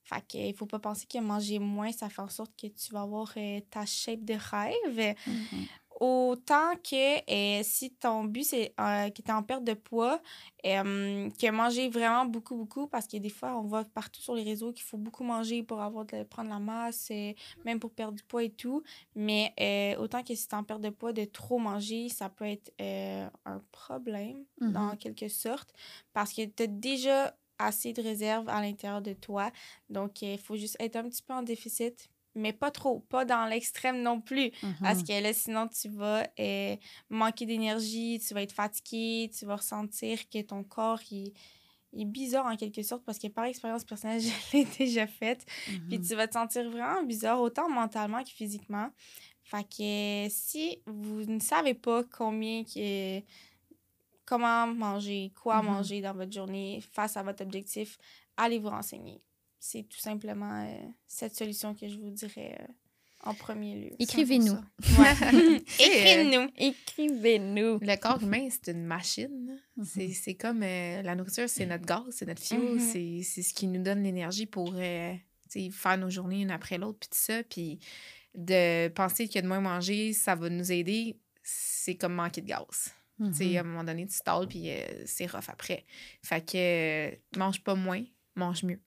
[0.05, 3.01] Fait qu'il faut pas penser que manger moins, ça fait en sorte que tu vas
[3.01, 5.15] avoir euh, ta shape de rêve.
[5.27, 5.67] Mm-hmm.
[6.01, 10.21] Autant que euh, si ton but, c'est euh, que tu es en perte de poids,
[10.65, 14.43] euh, que manger vraiment beaucoup, beaucoup, parce que des fois, on voit partout sur les
[14.43, 17.11] réseaux qu'il faut beaucoup manger pour avoir de, prendre la masse,
[17.63, 18.83] même pour perdre du poids et tout.
[19.15, 19.53] Mais
[19.97, 22.73] autant que si tu es en perte de poids, de trop manger, ça peut être
[22.79, 24.97] un problème, dans mm-hmm.
[24.97, 25.73] quelque sorte,
[26.11, 29.51] parce que tu as déjà assez de réserve à l'intérieur de toi.
[29.89, 33.45] Donc, il faut juste être un petit peu en déficit mais pas trop, pas dans
[33.45, 34.51] l'extrême non plus.
[34.81, 35.07] Parce mhm.
[35.07, 36.75] que là, sinon, tu vas euh,
[37.09, 41.33] manquer d'énergie, tu vas être fatigué, tu vas ressentir que ton corps, il,
[41.97, 45.45] est bizarre en quelque sorte, parce que par expérience personnelle, je l'ai déjà faite.
[45.87, 46.05] Puis mhm.
[46.05, 48.89] tu vas te sentir vraiment bizarre, autant mentalement que physiquement.
[49.43, 53.21] Fait que si vous ne savez pas combien que
[54.25, 55.69] comment manger, quoi mhm.
[55.69, 57.97] manger dans votre journée face à votre objectif,
[58.37, 59.21] allez vous renseigner
[59.65, 62.65] c'est tout simplement euh, cette solution que je vous dirais euh,
[63.23, 63.91] en premier lieu.
[63.97, 64.57] Écrivez-nous.
[65.79, 66.49] Écrivez-nous.
[66.55, 67.79] Écrivez-nous.
[67.81, 69.59] Le corps humain, c'est une machine.
[69.79, 70.13] Mm-hmm.
[70.13, 73.23] C'est comme euh, la nourriture, c'est notre gaz, c'est notre fuel, mm-hmm.
[73.23, 77.17] c'est ce qui nous donne l'énergie pour faire nos journées une après l'autre, puis tout
[77.17, 77.41] ça.
[77.43, 77.79] Puis
[78.35, 82.93] de penser que de moins manger, ça va nous aider, c'est comme manquer de gaz.
[83.19, 83.57] Mm-hmm.
[83.57, 84.69] À un moment donné, tu stalles, puis
[85.05, 85.85] c'est rough après.
[86.23, 88.03] Fait que mange pas moins,
[88.35, 88.81] mange mieux.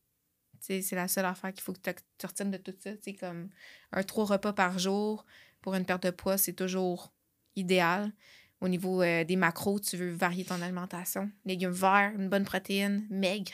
[0.61, 2.91] C'est la seule affaire qu'il faut que tu retiennes de tout ça.
[3.03, 3.49] C'est comme
[3.93, 5.25] un trois repas par jour
[5.63, 7.13] pour une perte de poids, c'est toujours
[7.57, 8.13] idéal.
[8.61, 11.31] Au niveau euh, des macros, tu veux varier ton alimentation.
[11.45, 13.53] Légumes verts, une bonne protéine, maigre.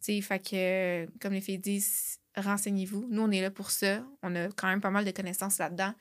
[0.00, 3.06] fait que, comme les filles disent, renseignez-vous.
[3.10, 4.04] Nous, on est là pour ça.
[4.22, 5.94] On a quand même pas mal de connaissances là-dedans.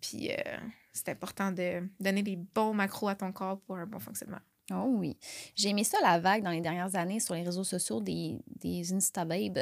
[0.00, 0.56] Puis, euh,
[0.92, 4.40] c'est important de donner les bons macros à ton corps pour un bon fonctionnement.
[4.72, 5.16] Oh oui.
[5.56, 8.92] J'ai aimé ça, la vague, dans les dernières années sur les réseaux sociaux des, des
[8.92, 9.58] Instababes.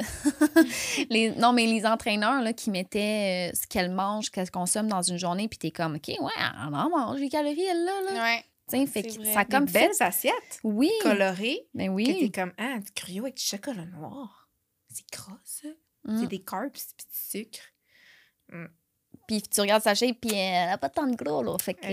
[1.09, 5.01] les, non, mais les entraîneurs là, qui mettaient euh, ce qu'elles mangent, qu'elles consomment dans
[5.01, 8.01] une journée, puis t'es comme, OK, ouais, on en mange les calories, elle, là.
[8.01, 8.43] là.
[8.71, 8.85] Ouais.
[8.85, 10.59] fait que ça comme Des belles assiettes.
[10.63, 10.91] Oui.
[11.01, 11.67] Colorées.
[11.73, 12.05] Ben oui.
[12.05, 14.49] Que t'es comme, ah, du cryo avec du chocolat noir.
[14.89, 15.69] C'est gras, ça.
[16.05, 16.27] C'est mm.
[16.27, 17.59] des carbs puis du sucre.
[18.51, 18.65] Mm.
[19.29, 21.55] Puis tu regardes sa shape, puis elle n'a pas tant de gros, là.
[21.61, 21.85] Fait que,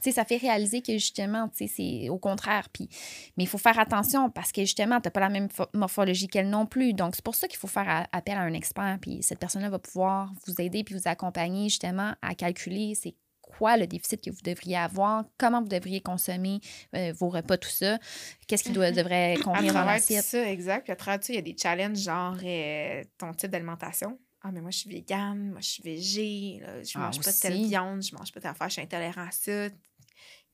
[0.00, 2.70] tu ça fait réaliser que justement, tu sais, c'est au contraire.
[2.72, 2.88] Puis,
[3.36, 6.48] mais il faut faire attention parce que justement, tu n'as pas la même morphologie qu'elle
[6.48, 6.94] non plus.
[6.94, 8.96] Donc, c'est pour ça qu'il faut faire appel à un expert.
[8.98, 13.76] Puis cette personne-là va pouvoir vous aider puis vous accompagner justement à calculer c'est quoi
[13.76, 16.60] le déficit que vous devriez avoir, comment vous devriez consommer
[16.96, 17.98] euh, vos repas, tout ça,
[18.46, 18.96] qu'est-ce qui doit, mm-hmm.
[18.96, 20.24] devrait contenir dans l'assiette.
[20.24, 20.84] ça, exact.
[20.84, 24.18] Puis à travers ça, il y a des challenges genre euh, ton type d'alimentation.
[24.46, 27.66] Ah, mais moi, je suis végane, moi, je suis végé, je mange pas de telle
[27.66, 29.70] viande, je mange pas de affaire, je suis intolérant à ça.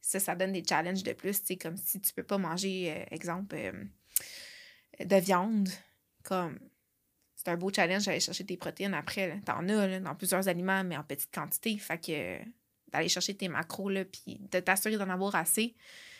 [0.00, 3.04] Ça, ça donne des challenges de plus, tu comme si tu peux pas manger, euh,
[3.10, 3.84] exemple, euh,
[5.04, 5.68] de viande.
[6.22, 6.58] Comme,
[7.34, 9.40] c'est un beau challenge d'aller chercher tes protéines après.
[9.44, 11.76] T'en as là, dans plusieurs aliments, mais en petite quantité.
[11.76, 12.38] Fait que
[12.92, 15.74] d'aller chercher tes macros, là, puis de t'assurer d'en avoir assez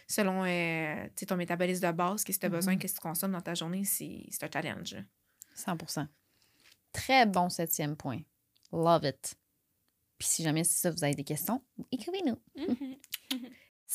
[0.09, 2.79] selon euh, ton métabolisme de base, qu'est-ce que tu as besoin, Mhm.
[2.81, 4.97] qu'est-ce que tu consommes dans ta journée, c'est c'est un challenge.
[5.55, 5.77] 100
[6.93, 8.21] Très bon septième point.
[8.73, 9.35] Love it.
[10.19, 12.39] Puis si jamais c'est ça, vous avez des questions, écrivez-nous.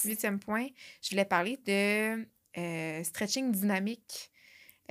[0.04, 0.68] Huitième point,
[1.02, 2.28] je voulais parler de
[2.58, 4.32] euh, stretching dynamique,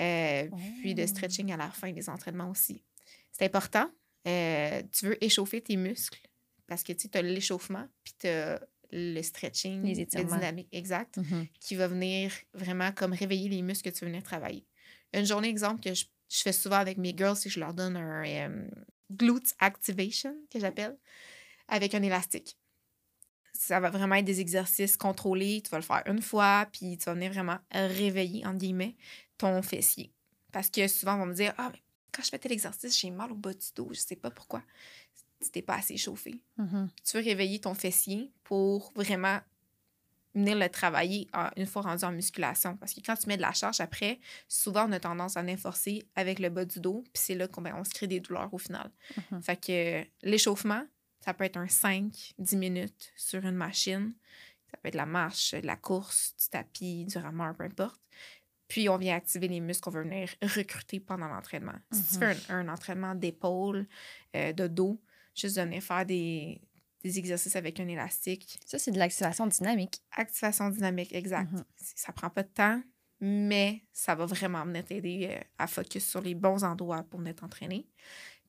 [0.01, 0.49] euh,
[0.81, 1.07] puis de Oh.
[1.07, 2.83] stretching à la fin des entraînements aussi.
[3.33, 3.91] C'est important.
[4.27, 6.21] Euh, tu veux échauffer tes muscles
[6.67, 11.47] parce que tu as l'échauffement, puis tu as le stretching, Les le dynamique exact, Mhm.
[11.61, 14.67] qui va venir vraiment comme réveiller les muscles que tu veux venir travailler.
[15.13, 17.75] Une journée exemple que je, je fais souvent avec mes girls, c'est que je leur
[17.75, 18.69] donne un
[19.13, 20.99] glute activation, que j'appelle,
[21.69, 22.59] avec un élastique.
[23.53, 25.63] Ça va vraiment être des exercices contrôlés.
[25.63, 28.97] Tu vas le faire une fois, puis tu vas venir vraiment réveiller, entre guillemets,
[29.39, 30.13] ton fessier.
[30.53, 31.83] Parce que souvent, on va me dire Ah, mais
[32.13, 34.63] quand je fais tel exercice, j'ai mal au bas du dos, je sais pas pourquoi.
[35.41, 36.89] Tu t'es pas assez chauffé Mhm.
[37.05, 39.41] tu veux réveiller ton fessier pour vraiment
[40.35, 42.77] venir le travailler en- une fois rendu en musculation.
[42.77, 44.19] Parce que quand tu mets de la charge après,
[44.49, 47.47] souvent on a tendance à venir forcer avec le bas du dos, puis c'est là
[47.49, 48.91] qu'on ben, on se crée des douleurs au final.
[49.31, 49.43] Mhm.
[49.43, 50.85] Fait que euh, l'échauffement,
[51.21, 54.13] ça peut être un 5-10 minutes sur une machine.
[54.71, 58.01] Ça peut être la marche, de la course, du tapis, du rameur, peu importe.
[58.67, 61.75] Puis on vient activer les muscles qu'on veut venir recruter pendant l'entraînement.
[61.93, 62.35] Si tu Mhm.
[62.35, 63.87] fais un, un entraînement d'épaule,
[64.35, 65.01] euh, de dos,
[65.35, 66.61] juste de venir faire des,
[67.05, 68.59] des exercices avec un élastique.
[68.67, 70.01] Ça, c'est de l'activation dynamique.
[70.13, 71.53] Activation dynamique, exact.
[71.53, 71.65] Mhm.
[71.77, 72.83] Ça prend pas de temps,
[73.21, 77.37] mais ça va vraiment venir t'aider euh, à focus sur les bons endroits pour venir
[77.37, 77.87] t'entraîner.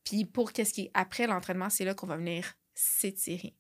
[0.04, 3.56] Puis pour qu'est-ce qui est après l'entraînement, c'est là qu'on va venir s'étirer.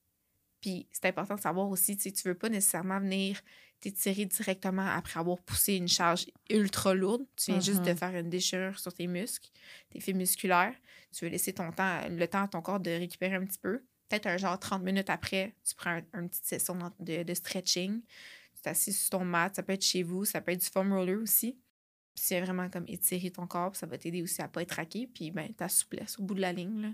[0.61, 3.39] Puis c'est important de savoir aussi, tu tu veux pas nécessairement venir
[3.81, 7.25] t'étirer directement après avoir poussé une charge ultra lourde.
[7.35, 7.97] Tu viens juste de Mhm.
[7.97, 9.49] faire une déchirure sur tes muscles,
[9.89, 10.73] tes fibres musculaires.
[11.11, 13.83] Tu veux laisser ton temps, le temps à ton corps de récupérer un petit peu.
[14.09, 18.01] Peut-être un genre 30 minutes après, tu prends un- une petite session de, de stretching.
[18.55, 20.93] Tu t'assis sur ton mat, ça peut être chez vous, ça peut être du foam
[20.93, 21.53] roller aussi.
[22.13, 25.07] Puis c'est vraiment comme étirer ton corps, ça va t'aider aussi à pas être raqué,
[25.07, 26.89] puis ben ta souplesse au bout de la ligne là.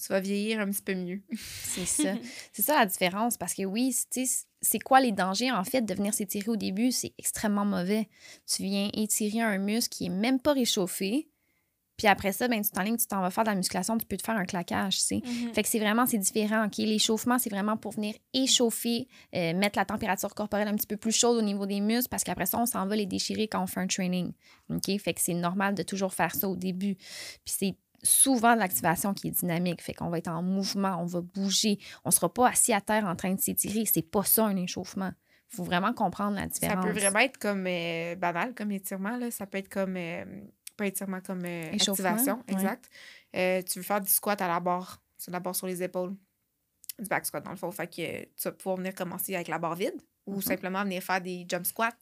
[0.00, 1.20] Tu vas vieillir un petit peu mieux.
[1.36, 2.14] C'est ça.
[2.52, 3.36] c'est ça la différence.
[3.36, 6.54] Parce que oui, tu sais, c'est quoi les dangers, en fait, de venir s'étirer au
[6.56, 6.92] début?
[6.92, 8.08] C'est extrêmement mauvais.
[8.46, 11.28] Tu viens étirer un muscle qui est même pas réchauffé.
[11.98, 14.16] Puis après ça, ben, tu t'enlignes, tu t'en vas faire de la musculation, tu peux
[14.16, 15.20] te faire un claquage, tu sais.
[15.22, 15.52] Mhm.
[15.52, 16.66] Fait que c'est vraiment, c'est différent?
[16.78, 21.12] L'échauffement, c'est vraiment pour venir échauffer, euh, mettre la température corporelle un petit peu plus
[21.12, 23.66] chaude au niveau des muscles, parce qu'après ça, on s'en va les déchirer quand on
[23.66, 24.32] fait un training,
[24.70, 24.98] OK?
[25.00, 26.94] Fait que c'est normal de toujours faire ça au début.
[27.44, 31.04] Puis c'est souvent de l'activation qui est dynamique, fait qu'on va être en mouvement, on
[31.06, 34.44] va bouger, on sera pas assis à terre en train de s'étirer, c'est pas ça
[34.46, 35.10] un échauffement.
[35.48, 36.84] faut vraiment comprendre la Ça différence.
[36.84, 40.24] peut vraiment être comme euh, banal comme étirement là, ça peut être comme euh,
[40.78, 42.54] pas étirement comme euh, activation, ouais.
[42.54, 42.88] exact.
[43.36, 46.14] Euh, tu veux faire du squat à la barre, sur la barre sur les épaules.
[46.98, 49.48] Du back squat dans le fond, fait que euh, tu vas pouvoir venir commencer avec
[49.48, 50.40] la barre vide ou Mhm.
[50.42, 51.92] simplement venir faire des jump squats.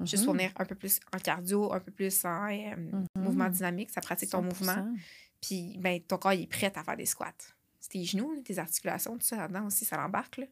[0.00, 0.38] Juste pour Mhm.
[0.40, 3.04] venir un peu plus en cardio, un peu plus en euh, Mhm.
[3.16, 4.74] mouvement dynamique, ça pratique ton mouvement.
[4.74, 4.94] 100%.
[5.42, 7.32] Puis, ben, ton corps il est prêt à faire des squats.
[7.80, 10.36] C'est tes genoux, tes articulations, tout ça là-dedans aussi, ça l'embarque.
[10.38, 10.46] là.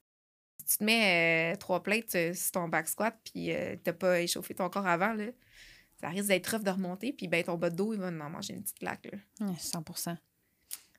[0.64, 3.92] Si tu te mets euh, trois plates euh, sur ton back squat, puis euh, t'as
[3.94, 5.26] pas échauffé ton corps avant, là,
[6.00, 8.30] ça risque d'être rough de remonter, puis ben, ton bas de dos, il va en
[8.30, 9.08] manger une petite claque.
[9.10, 9.46] Là.
[9.46, 9.84] Ouais, 100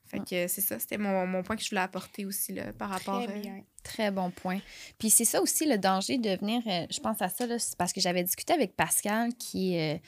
[0.05, 2.89] Fait que c'est ça, c'était mon, mon point que je voulais apporter aussi là, par
[2.89, 3.63] rapport Très euh, bien.
[3.83, 4.59] Très bon point.
[4.97, 7.77] Puis c'est ça aussi le danger de venir, euh, je pense à ça, là, c'est
[7.77, 9.99] parce que j'avais discuté avec Pascal, qui est euh,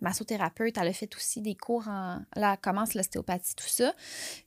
[0.00, 0.76] massothérapeute.
[0.78, 2.18] Elle a fait aussi des cours en.
[2.36, 3.92] Là, elle commence l'ostéopathie, tout ça.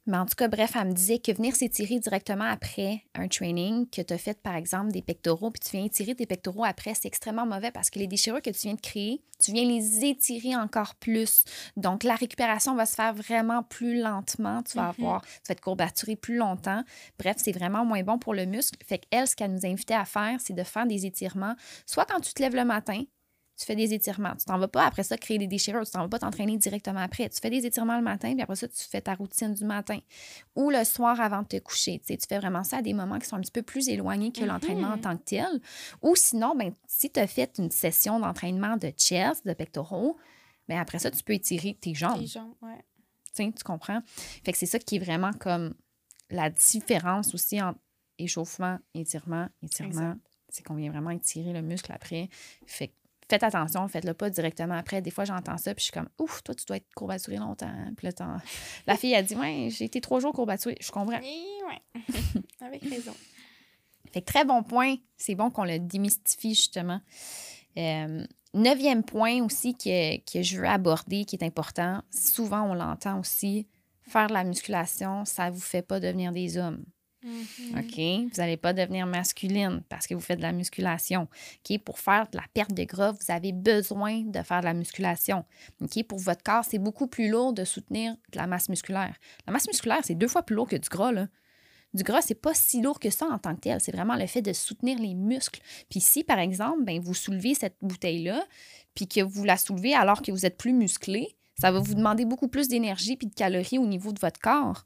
[0.06, 3.88] Mais en tout cas, bref, elle me disait que venir s'étirer directement après un training,
[3.90, 6.94] que tu as fait par exemple des pectoraux, puis tu viens étirer tes pectoraux après,
[6.94, 10.06] c'est extrêmement mauvais parce que les déchirures que tu viens de créer, tu viens les
[10.06, 11.44] étirer encore plus.
[11.78, 14.64] Donc la récupération va se faire vraiment plus lentement.
[14.64, 14.90] Tu vas Mhm.
[15.00, 16.84] avoir, tu vas être courbaturé plus longtemps.
[17.20, 18.73] Bref, c'est vraiment moins bon pour le muscle.
[18.86, 21.56] Fait qu'elle, ce qu'elle nous invitait à faire, c'est de faire des étirements.
[21.86, 23.04] Soit quand tu te lèves le matin,
[23.56, 24.36] tu fais des étirements.
[24.36, 25.86] Tu t'en vas pas après ça créer des déchirures.
[25.86, 27.30] Tu t'en vas pas t'entraîner directement après.
[27.30, 30.00] Tu fais des étirements le matin, puis après ça, tu fais ta routine du matin.
[30.56, 32.00] Ou le soir avant de te coucher.
[32.00, 33.90] Tu sais, tu fais vraiment ça à des moments qui sont un petit peu plus
[33.90, 34.48] éloignés que Mhm.
[34.48, 35.62] l'entraînement en tant que tel.
[36.02, 40.18] Ou sinon, ben, si tu as fait une session d'entraînement de chest, de pectoraux,
[40.68, 42.22] ben après ça, tu peux étirer tes jambes.
[42.22, 42.84] Les jambes, ouais.
[43.36, 44.02] Tu sais, tu comprends?
[44.44, 45.76] Fait que c'est ça qui est vraiment comme
[46.32, 47.78] la différence aussi entre
[48.24, 50.16] échauffement, étirement, étirement.
[50.50, 52.30] C'est qu'on vient vraiment étirer le muscle après.
[52.68, 52.94] Fait que
[53.30, 55.02] faites attention, faites-le pas directement après.
[55.02, 57.68] Des fois, j'entends ça, puis je suis comme, ouf, toi, tu dois être courbaturé longtemps.
[57.68, 57.94] hein.
[57.98, 58.08] Puis
[58.88, 60.78] la fille a dit, ouais, j'ai été trois jours courbaturée.
[60.80, 61.20] Je comprends.
[61.20, 62.02] Et ouais.
[62.62, 63.14] Avec raison.
[64.12, 64.96] Fait que très bon point.
[65.18, 67.02] C'est bon qu'on le démystifie, justement.
[67.78, 73.20] Euh, neuvième point aussi que, que je veux aborder, qui est important, souvent on l'entend
[73.20, 73.68] aussi,
[74.02, 76.84] faire de la musculation, ça ne vous fait pas devenir des hommes.
[77.24, 77.80] Mhm.
[77.80, 78.32] OK?
[78.32, 81.28] Vous n'allez pas devenir masculine parce que vous faites de la musculation.
[81.70, 81.78] OK?
[81.80, 85.46] Pour faire de la perte de gras, vous avez besoin de faire de la musculation.
[85.82, 86.04] OK?
[86.04, 89.16] Pour votre corps, c'est beaucoup plus lourd de soutenir de la masse musculaire.
[89.48, 91.12] La masse musculaire, c'est deux fois plus lourd que du gras.
[91.94, 93.80] Du gras, c'est pas si lourd que ça en tant que tel.
[93.80, 95.62] C'est vraiment le fait de soutenir les muscles.
[95.90, 98.44] Puis si, par exemple, ben, vous soulevez cette bouteille-là,
[98.96, 102.26] puis que vous la soulevez alors que vous êtes plus musclé, ça va vous demander
[102.26, 104.86] beaucoup plus d'énergie puis de calories au niveau de votre corps.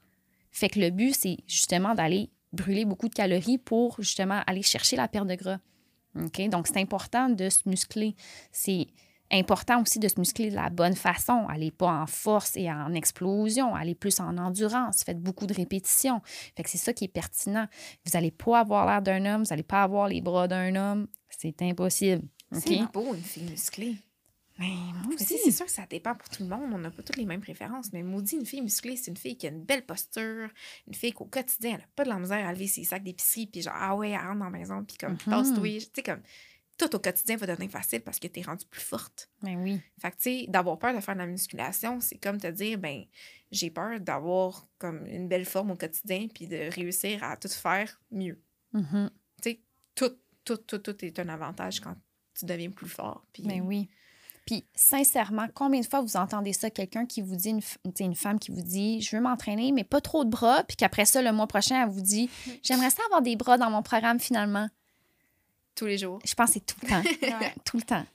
[0.52, 4.96] Fait que le but, c'est justement d'aller brûler beaucoup de calories pour justement aller chercher
[4.96, 5.60] la perte de gras.
[6.16, 6.50] OK?
[6.50, 8.16] Donc, c'est important de se muscler.
[8.52, 8.88] C'est
[9.32, 11.46] important aussi de se muscler de la bonne façon.
[11.50, 15.04] Allez pas en force et en explosion, allez plus en endurance.
[15.04, 16.22] Faites beaucoup de répétitions.
[16.56, 17.68] Fait que c'est ça qui est pertinent.
[18.06, 21.08] Vous n'allez pas avoir l'air d'un homme, vous n'allez pas avoir les bras d'un homme.
[21.30, 22.24] C'est impossible.
[22.56, 22.64] OK?
[22.66, 23.98] C'est beau, une fille musclée.
[24.60, 25.38] Mais moi Mais aussi.
[25.44, 26.72] C'est sûr que ça dépend pour tout le monde.
[26.74, 27.94] On n'a pas toutes les mêmes préférences.
[27.94, 30.50] Mais maudit, une fille musclée, c'est une fille qui a une belle posture.
[30.88, 33.48] Une fille qu'au quotidien, elle n'a pas de la misère à lever ses sacs d'épicerie.
[33.48, 34.84] Puis genre, ah ouais, elle rentre dans la maison.
[34.84, 35.18] Puis comme, Mhm.
[35.30, 35.80] tasse-toi.
[35.80, 36.22] Tu sais, comme,
[36.78, 39.30] tout au quotidien va devenir facile parce que tu es rendue plus forte.
[39.42, 39.80] Ben oui.
[40.00, 42.78] Fait que, tu sais, d'avoir peur de faire de la musculation, c'est comme te dire,
[42.78, 43.04] ben,
[43.52, 48.00] j'ai peur d'avoir comme une belle forme au quotidien puis de réussir à tout faire
[48.12, 48.40] mieux.
[48.74, 49.10] Mhm.
[49.96, 50.12] Tout,
[50.46, 51.96] tout, tout, tout est un avantage quand
[52.38, 53.26] tu deviens plus fort.
[53.34, 53.90] Puis, Ben oui.
[54.48, 57.62] Puis, sincèrement, combien de fois vous entendez ça, quelqu'un qui vous dit, une,
[58.00, 61.06] une femme qui vous dit, je veux m'entraîner, mais pas trop de bras, puis qu'après
[61.06, 62.30] ça, le mois prochain, elle vous dit,
[62.64, 64.70] j'aimerais ça avoir des bras dans mon programme finalement.
[65.76, 66.20] tous les jours.
[66.26, 67.04] Je pense que c'est tout le temps.
[67.40, 67.54] Ouais.
[67.66, 68.06] tout le temps.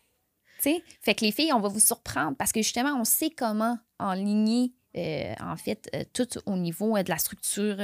[0.63, 0.83] Tu sais?
[1.03, 4.73] Fait que les filles, on va vous surprendre parce que justement, on sait comment enligner,
[4.97, 7.77] euh, en fait, euh, tout au niveau euh, de la structure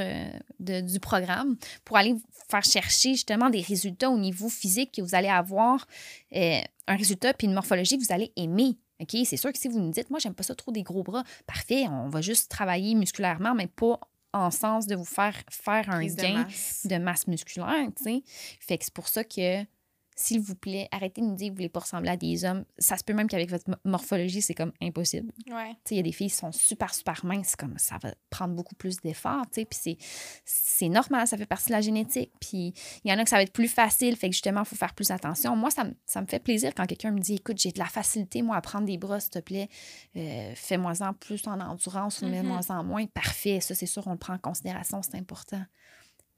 [0.59, 2.15] de- du programme pour aller
[2.49, 5.87] faire chercher justement des résultats au niveau physique que vous allez avoir,
[6.33, 8.77] un résultat puis une morphologie que vous allez aimer.
[9.01, 9.15] OK?
[9.25, 11.23] C'est sûr que si vous nous dites, moi, j'aime pas ça trop des gros bras,
[11.47, 13.99] parfait, on va juste travailler musculairement, mais pas
[14.33, 16.85] en sens de vous faire faire un Prise de gain masse.
[16.85, 18.23] de masse musculaire, tu sais?
[18.59, 19.63] Fait que c'est pour ça que,
[20.21, 22.65] s'il vous plaît, arrêtez de nous dire que vous voulez pas ressembler à des hommes.
[22.77, 25.31] Ça se peut même qu'avec votre mo- morphologie, c'est comme impossible.
[25.49, 25.73] Ouais.
[25.91, 28.75] Il y a des filles qui sont super, super minces, comme ça va prendre beaucoup
[28.75, 29.97] plus d'efforts, puis c'est,
[30.43, 32.31] c'est normal, ça fait partie de la génétique.
[32.41, 32.73] Puis
[33.05, 34.75] il y en a que ça va être plus facile, fait que justement, il faut
[34.75, 35.55] faire plus attention.
[35.55, 37.85] Moi, ça, me- ça me fait plaisir quand quelqu'un me dit, écoute, j'ai de la
[37.85, 39.69] facilité, moi, à prendre des bras, s'il te plaît,
[40.15, 42.31] Euh, fais-moi-en plus en endurance ou Mhm.
[42.31, 43.05] mets-moi-en moins.
[43.05, 45.61] Parfait, ça, c'est sûr, on le prend en considération, c'est important.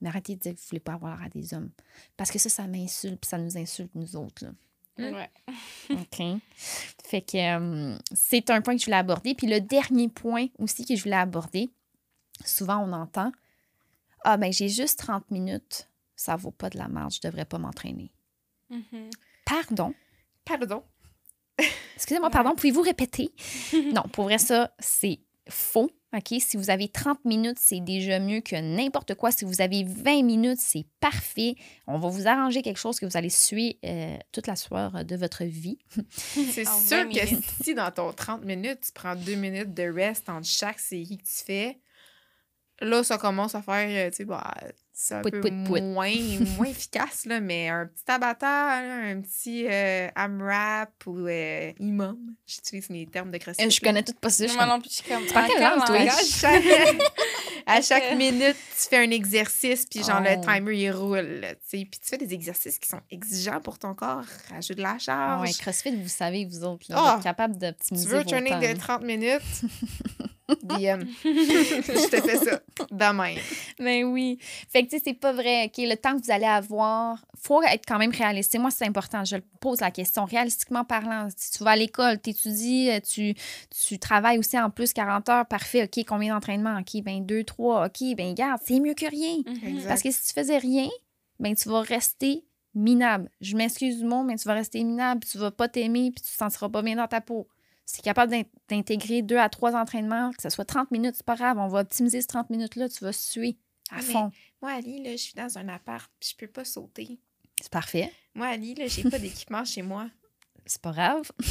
[0.01, 1.69] Mais arrêtez de dire que vous ne voulez pas avoir l'air à des hommes.
[2.17, 4.43] Parce que ça, ça m'insulte, puis ça nous insulte, nous autres.
[4.45, 4.51] là.
[4.97, 5.29] Ouais.
[5.89, 6.41] OK.
[6.55, 9.33] Fait que euh, c'est un point que je voulais aborder.
[9.33, 11.71] Puis le dernier point aussi que je voulais aborder,
[12.45, 13.31] souvent on entend
[14.23, 17.57] Ah, ben j'ai juste 30 minutes, ça vaut pas de la marge, je devrais pas
[17.57, 18.11] m'entraîner.
[18.69, 19.09] Mhm.
[19.45, 19.93] Pardon?
[20.45, 20.83] Pardon?
[21.95, 23.33] Excusez-moi, pardon, pouvez-vous répéter?
[23.93, 25.89] non, pour vrai, ça, c'est faux.
[26.13, 26.39] OK?
[26.39, 29.31] Si vous avez 30 minutes, c'est déjà mieux que n'importe quoi.
[29.31, 31.55] Si vous avez 20 minutes, c'est parfait.
[31.87, 35.15] On va vous arranger quelque chose que vous allez suer euh, toute la soirée de
[35.15, 35.77] votre vie.
[36.11, 37.45] C'est sûr 20 que minutes.
[37.63, 41.23] si dans ton 30 minutes, tu prends deux minutes de rest entre chaque série que
[41.23, 41.79] tu fais,
[42.81, 44.53] là, ça commence à faire, euh, tu sais, bah,
[45.03, 48.45] c'est un peu moins, moins efficace, là, mais un petit tabata,
[48.81, 52.17] là, un petit euh, AMRAP ou euh, imam.
[52.45, 53.65] J'utilise mes termes de CrossFit.
[53.65, 54.43] Euh, je connais tout pas ça.
[54.43, 55.25] je suis Moi comme, non plus, je suis comme.
[55.25, 55.95] pas en quelle quelle langue, toi?
[55.95, 56.25] À langage?
[56.25, 56.63] chaque,
[57.65, 60.23] à chaque minute, tu fais un exercice, puis genre, Oh.
[60.29, 61.77] le timer, il roule, tu.
[61.77, 64.23] Puis tu fais des exercices qui sont exigeants pour ton corps.
[64.53, 65.41] Rajoute de la Ah charge.
[65.41, 67.11] ouais, CrossFit, vous savez, vous autres, là, Ah!
[67.13, 69.41] vous êtes capable Tu d'optimiser veux un training de 30 minutes?
[70.63, 71.05] DM.
[71.23, 72.61] je te fais ça.
[72.91, 73.35] Demain.
[73.79, 74.37] Ben oui.
[74.69, 75.65] Fait que, tu sais, c'est pas vrai.
[75.65, 78.57] OK, le temps que vous allez avoir, faut être quand même réaliste.
[78.57, 79.23] Moi, c'est important.
[79.23, 80.25] Je pose la question.
[80.25, 83.33] Réalistiquement parlant, si tu vas à l'école, tu étudies, tu,
[83.69, 85.83] tu travailles aussi en plus 40 heures, parfait.
[85.83, 86.79] OK, combien d'entraînements?
[86.79, 87.85] OK, ben 2, 3.
[87.85, 89.37] OK, ben garde, c'est mieux que rien.
[89.45, 89.83] Mhm.
[89.87, 90.89] Parce que si tu faisais rien,
[91.39, 93.29] ben tu vas rester minable.
[93.41, 96.23] Je m'excuse du mot, mais tu vas rester minable, puis tu vas pas t'aimer, puis
[96.23, 97.47] tu te sentiras pas bien dans ta peau.
[97.99, 101.35] Es capable d'in- d'intégrer deux à trois entraînements, que ce soit 30 minutes, c'est pas
[101.35, 103.57] grave, on va optimiser ces 30 minutes-là, tu vas suer
[103.91, 104.31] à Ah, fond.
[104.61, 107.19] Moi, Ali, là, je suis dans un appart, je peux pas sauter.
[107.61, 108.11] C'est parfait.
[108.33, 110.07] Moi, Ali, là, j'ai pas d'équipement chez moi.
[110.65, 111.23] C'est pas grave.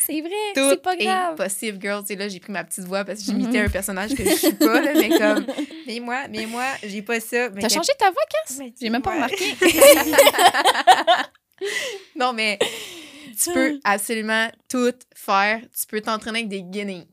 [0.00, 1.36] C'est vrai, c'est pas grave.
[1.36, 2.04] possible, girl.
[2.04, 3.66] Tu là, j'ai pris ma petite voix parce que j'imitais Mhm.
[3.66, 5.46] un personnage que je suis pas, là, mais comme,
[5.86, 7.48] mais moi, mais moi, j'ai pas ça.
[7.50, 8.58] T'as changé ta voix, Cass?
[8.80, 9.44] J'ai même pas remarqué.
[12.16, 12.58] Non, mais
[13.34, 15.60] tu peux absolument tout faire.
[15.60, 17.06] Tu peux t'entraîner avec des guinées.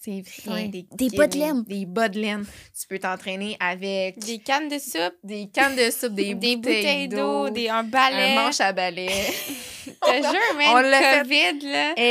[0.00, 0.68] C'est Ouais, vrai.
[0.68, 1.62] des, Des bas de laine.
[1.64, 2.44] Des bas de laine.
[2.78, 7.08] Tu peux t'entraîner avec Des cannes de soupe, des cannes de soupe, des, des bouteilles
[7.08, 8.34] d'eau, des, un un balai.
[8.34, 9.08] manche à balai.
[9.86, 11.22] Je te jure, l'a fait.
[11.22, 11.92] COVID, là.
[11.96, 12.02] Et,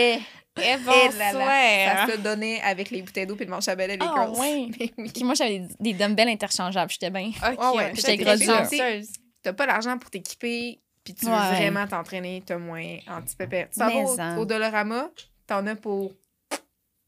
[0.60, 2.08] Et et là, là, bonsoir.
[2.08, 4.68] ça se donnait avec les bouteilles d'eau puis le manche à balai, les ouais.
[4.80, 5.12] Mais oui.
[5.14, 6.92] Puis moi, j'avais des, des dumbbells interchangeables.
[6.92, 7.28] J'étais bien.
[7.30, 9.08] Ok, Ah ouais, j'étais t'es grosse.
[9.44, 11.56] T'as pas l'argent pour t'équiper puis tu veux Ouais.
[11.56, 13.70] vraiment t'entraîner, t'as moins anti-pépère.
[13.72, 15.10] Tu t'en vas au, au Dollarama,
[15.48, 16.14] t'en as pour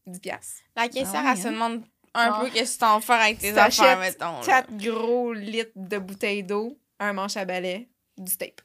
[0.06, 0.62] 10 piastres.
[0.76, 1.52] La caissière, Ah ouais, elle se hein?
[1.52, 1.82] demande
[2.14, 4.38] un Genre, peu qu'est-ce que tu en fais avec tes tu affaires, mettons.
[4.40, 4.44] là.
[4.44, 8.60] 4 gros litres de bouteilles d'eau, un manche à balai, du tape.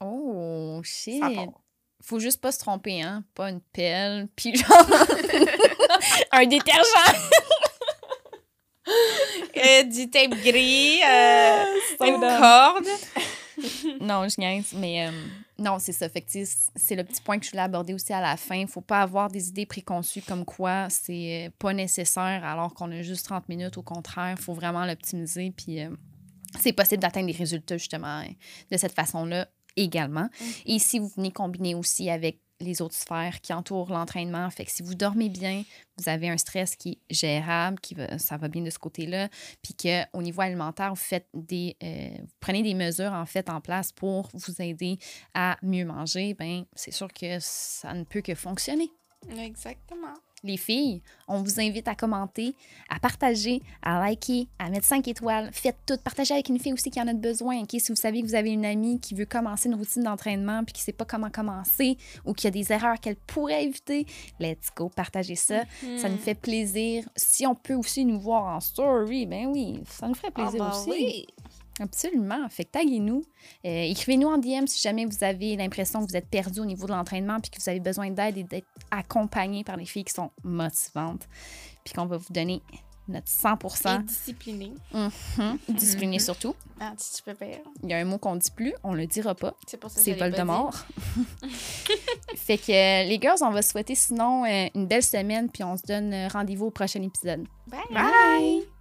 [0.00, 1.22] Oh, shit.
[2.02, 3.24] Faut juste pas se tromper, hein.
[3.34, 4.68] Pas une pelle, puis genre
[6.32, 6.84] un détergent.
[9.56, 11.64] Euh, du tape gris, euh,
[12.02, 12.38] une dumb.
[12.38, 12.86] corde.
[14.00, 15.10] non, je niaise, mais euh,
[15.58, 16.08] non, c'est ça.
[16.08, 18.66] Fait que, c'est le petit point que je voulais aborder aussi à la fin.
[18.66, 23.02] Faut pas avoir des idées préconçues comme quoi c'est euh, pas nécessaire alors qu'on a
[23.02, 23.78] juste 30 minutes.
[23.78, 25.52] Au contraire, faut vraiment l'optimiser.
[25.56, 25.90] Puis euh,
[26.60, 28.28] c'est possible d'atteindre des résultats justement euh,
[28.70, 30.28] de cette façon-là également.
[30.66, 34.70] Et si vous venez combiner aussi avec les autres sphères qui entourent l'entraînement, fait que
[34.70, 35.64] si vous dormez bien,
[35.98, 39.28] vous avez un stress qui est gérable, qui va, ça va bien de ce côté-là,
[39.62, 43.60] puis qu'au niveau alimentaire, vous faites des, euh, vous prenez des mesures en fait en
[43.60, 44.98] place pour vous aider
[45.34, 48.90] à mieux manger, ben c'est sûr que ça ne peut que fonctionner.
[49.38, 50.14] Exactement.
[50.46, 52.54] Les filles, on vous invite à commenter,
[52.90, 55.48] à partager, à liker, à mettre 5 étoiles.
[55.52, 55.96] Faites tout.
[56.04, 57.62] Partagez avec une fille aussi qui en a besoin.
[57.68, 60.74] Si vous savez que vous avez une amie qui veut commencer une routine d'entraînement puis
[60.74, 64.06] qui ne sait pas comment commencer ou qui a des erreurs qu'elle pourrait éviter,
[64.38, 65.62] let's go, partagez ça.
[65.96, 66.12] Ça Hmm.
[66.12, 67.08] nous fait plaisir.
[67.16, 70.58] Si on peut aussi nous voir en story, ben oui, ça nous ferait Ah, plaisir
[70.62, 70.90] bah aussi.
[70.90, 71.26] oui.
[71.80, 72.48] Absolument.
[72.48, 73.24] Fait que taguez-nous.
[73.64, 76.86] Euh, Écrivez-nous en DM si jamais vous avez l'impression que vous êtes perdu au niveau
[76.86, 80.14] de l'entraînement puis que vous avez besoin d'aide et d'être accompagné par des filles qui
[80.14, 81.28] sont motivantes.
[81.84, 82.62] Puis qu'on va vous donner
[83.08, 83.58] notre 100
[84.00, 84.72] Et discipliné.
[84.92, 85.58] Mhm.
[85.68, 86.54] discipliné surtout.
[86.80, 87.34] Ah, tu peux.
[87.82, 89.54] Il y a un mot qu'on dit plus, on le dira pas.
[89.66, 90.86] C'est pour ça que C'est Voldemort.
[92.36, 95.76] fait que euh, les girls, on va souhaiter sinon euh, une belle semaine puis on
[95.76, 97.46] se donne rendez-vous au prochain épisode.
[97.66, 97.80] Bye.
[97.90, 98.73] Bye!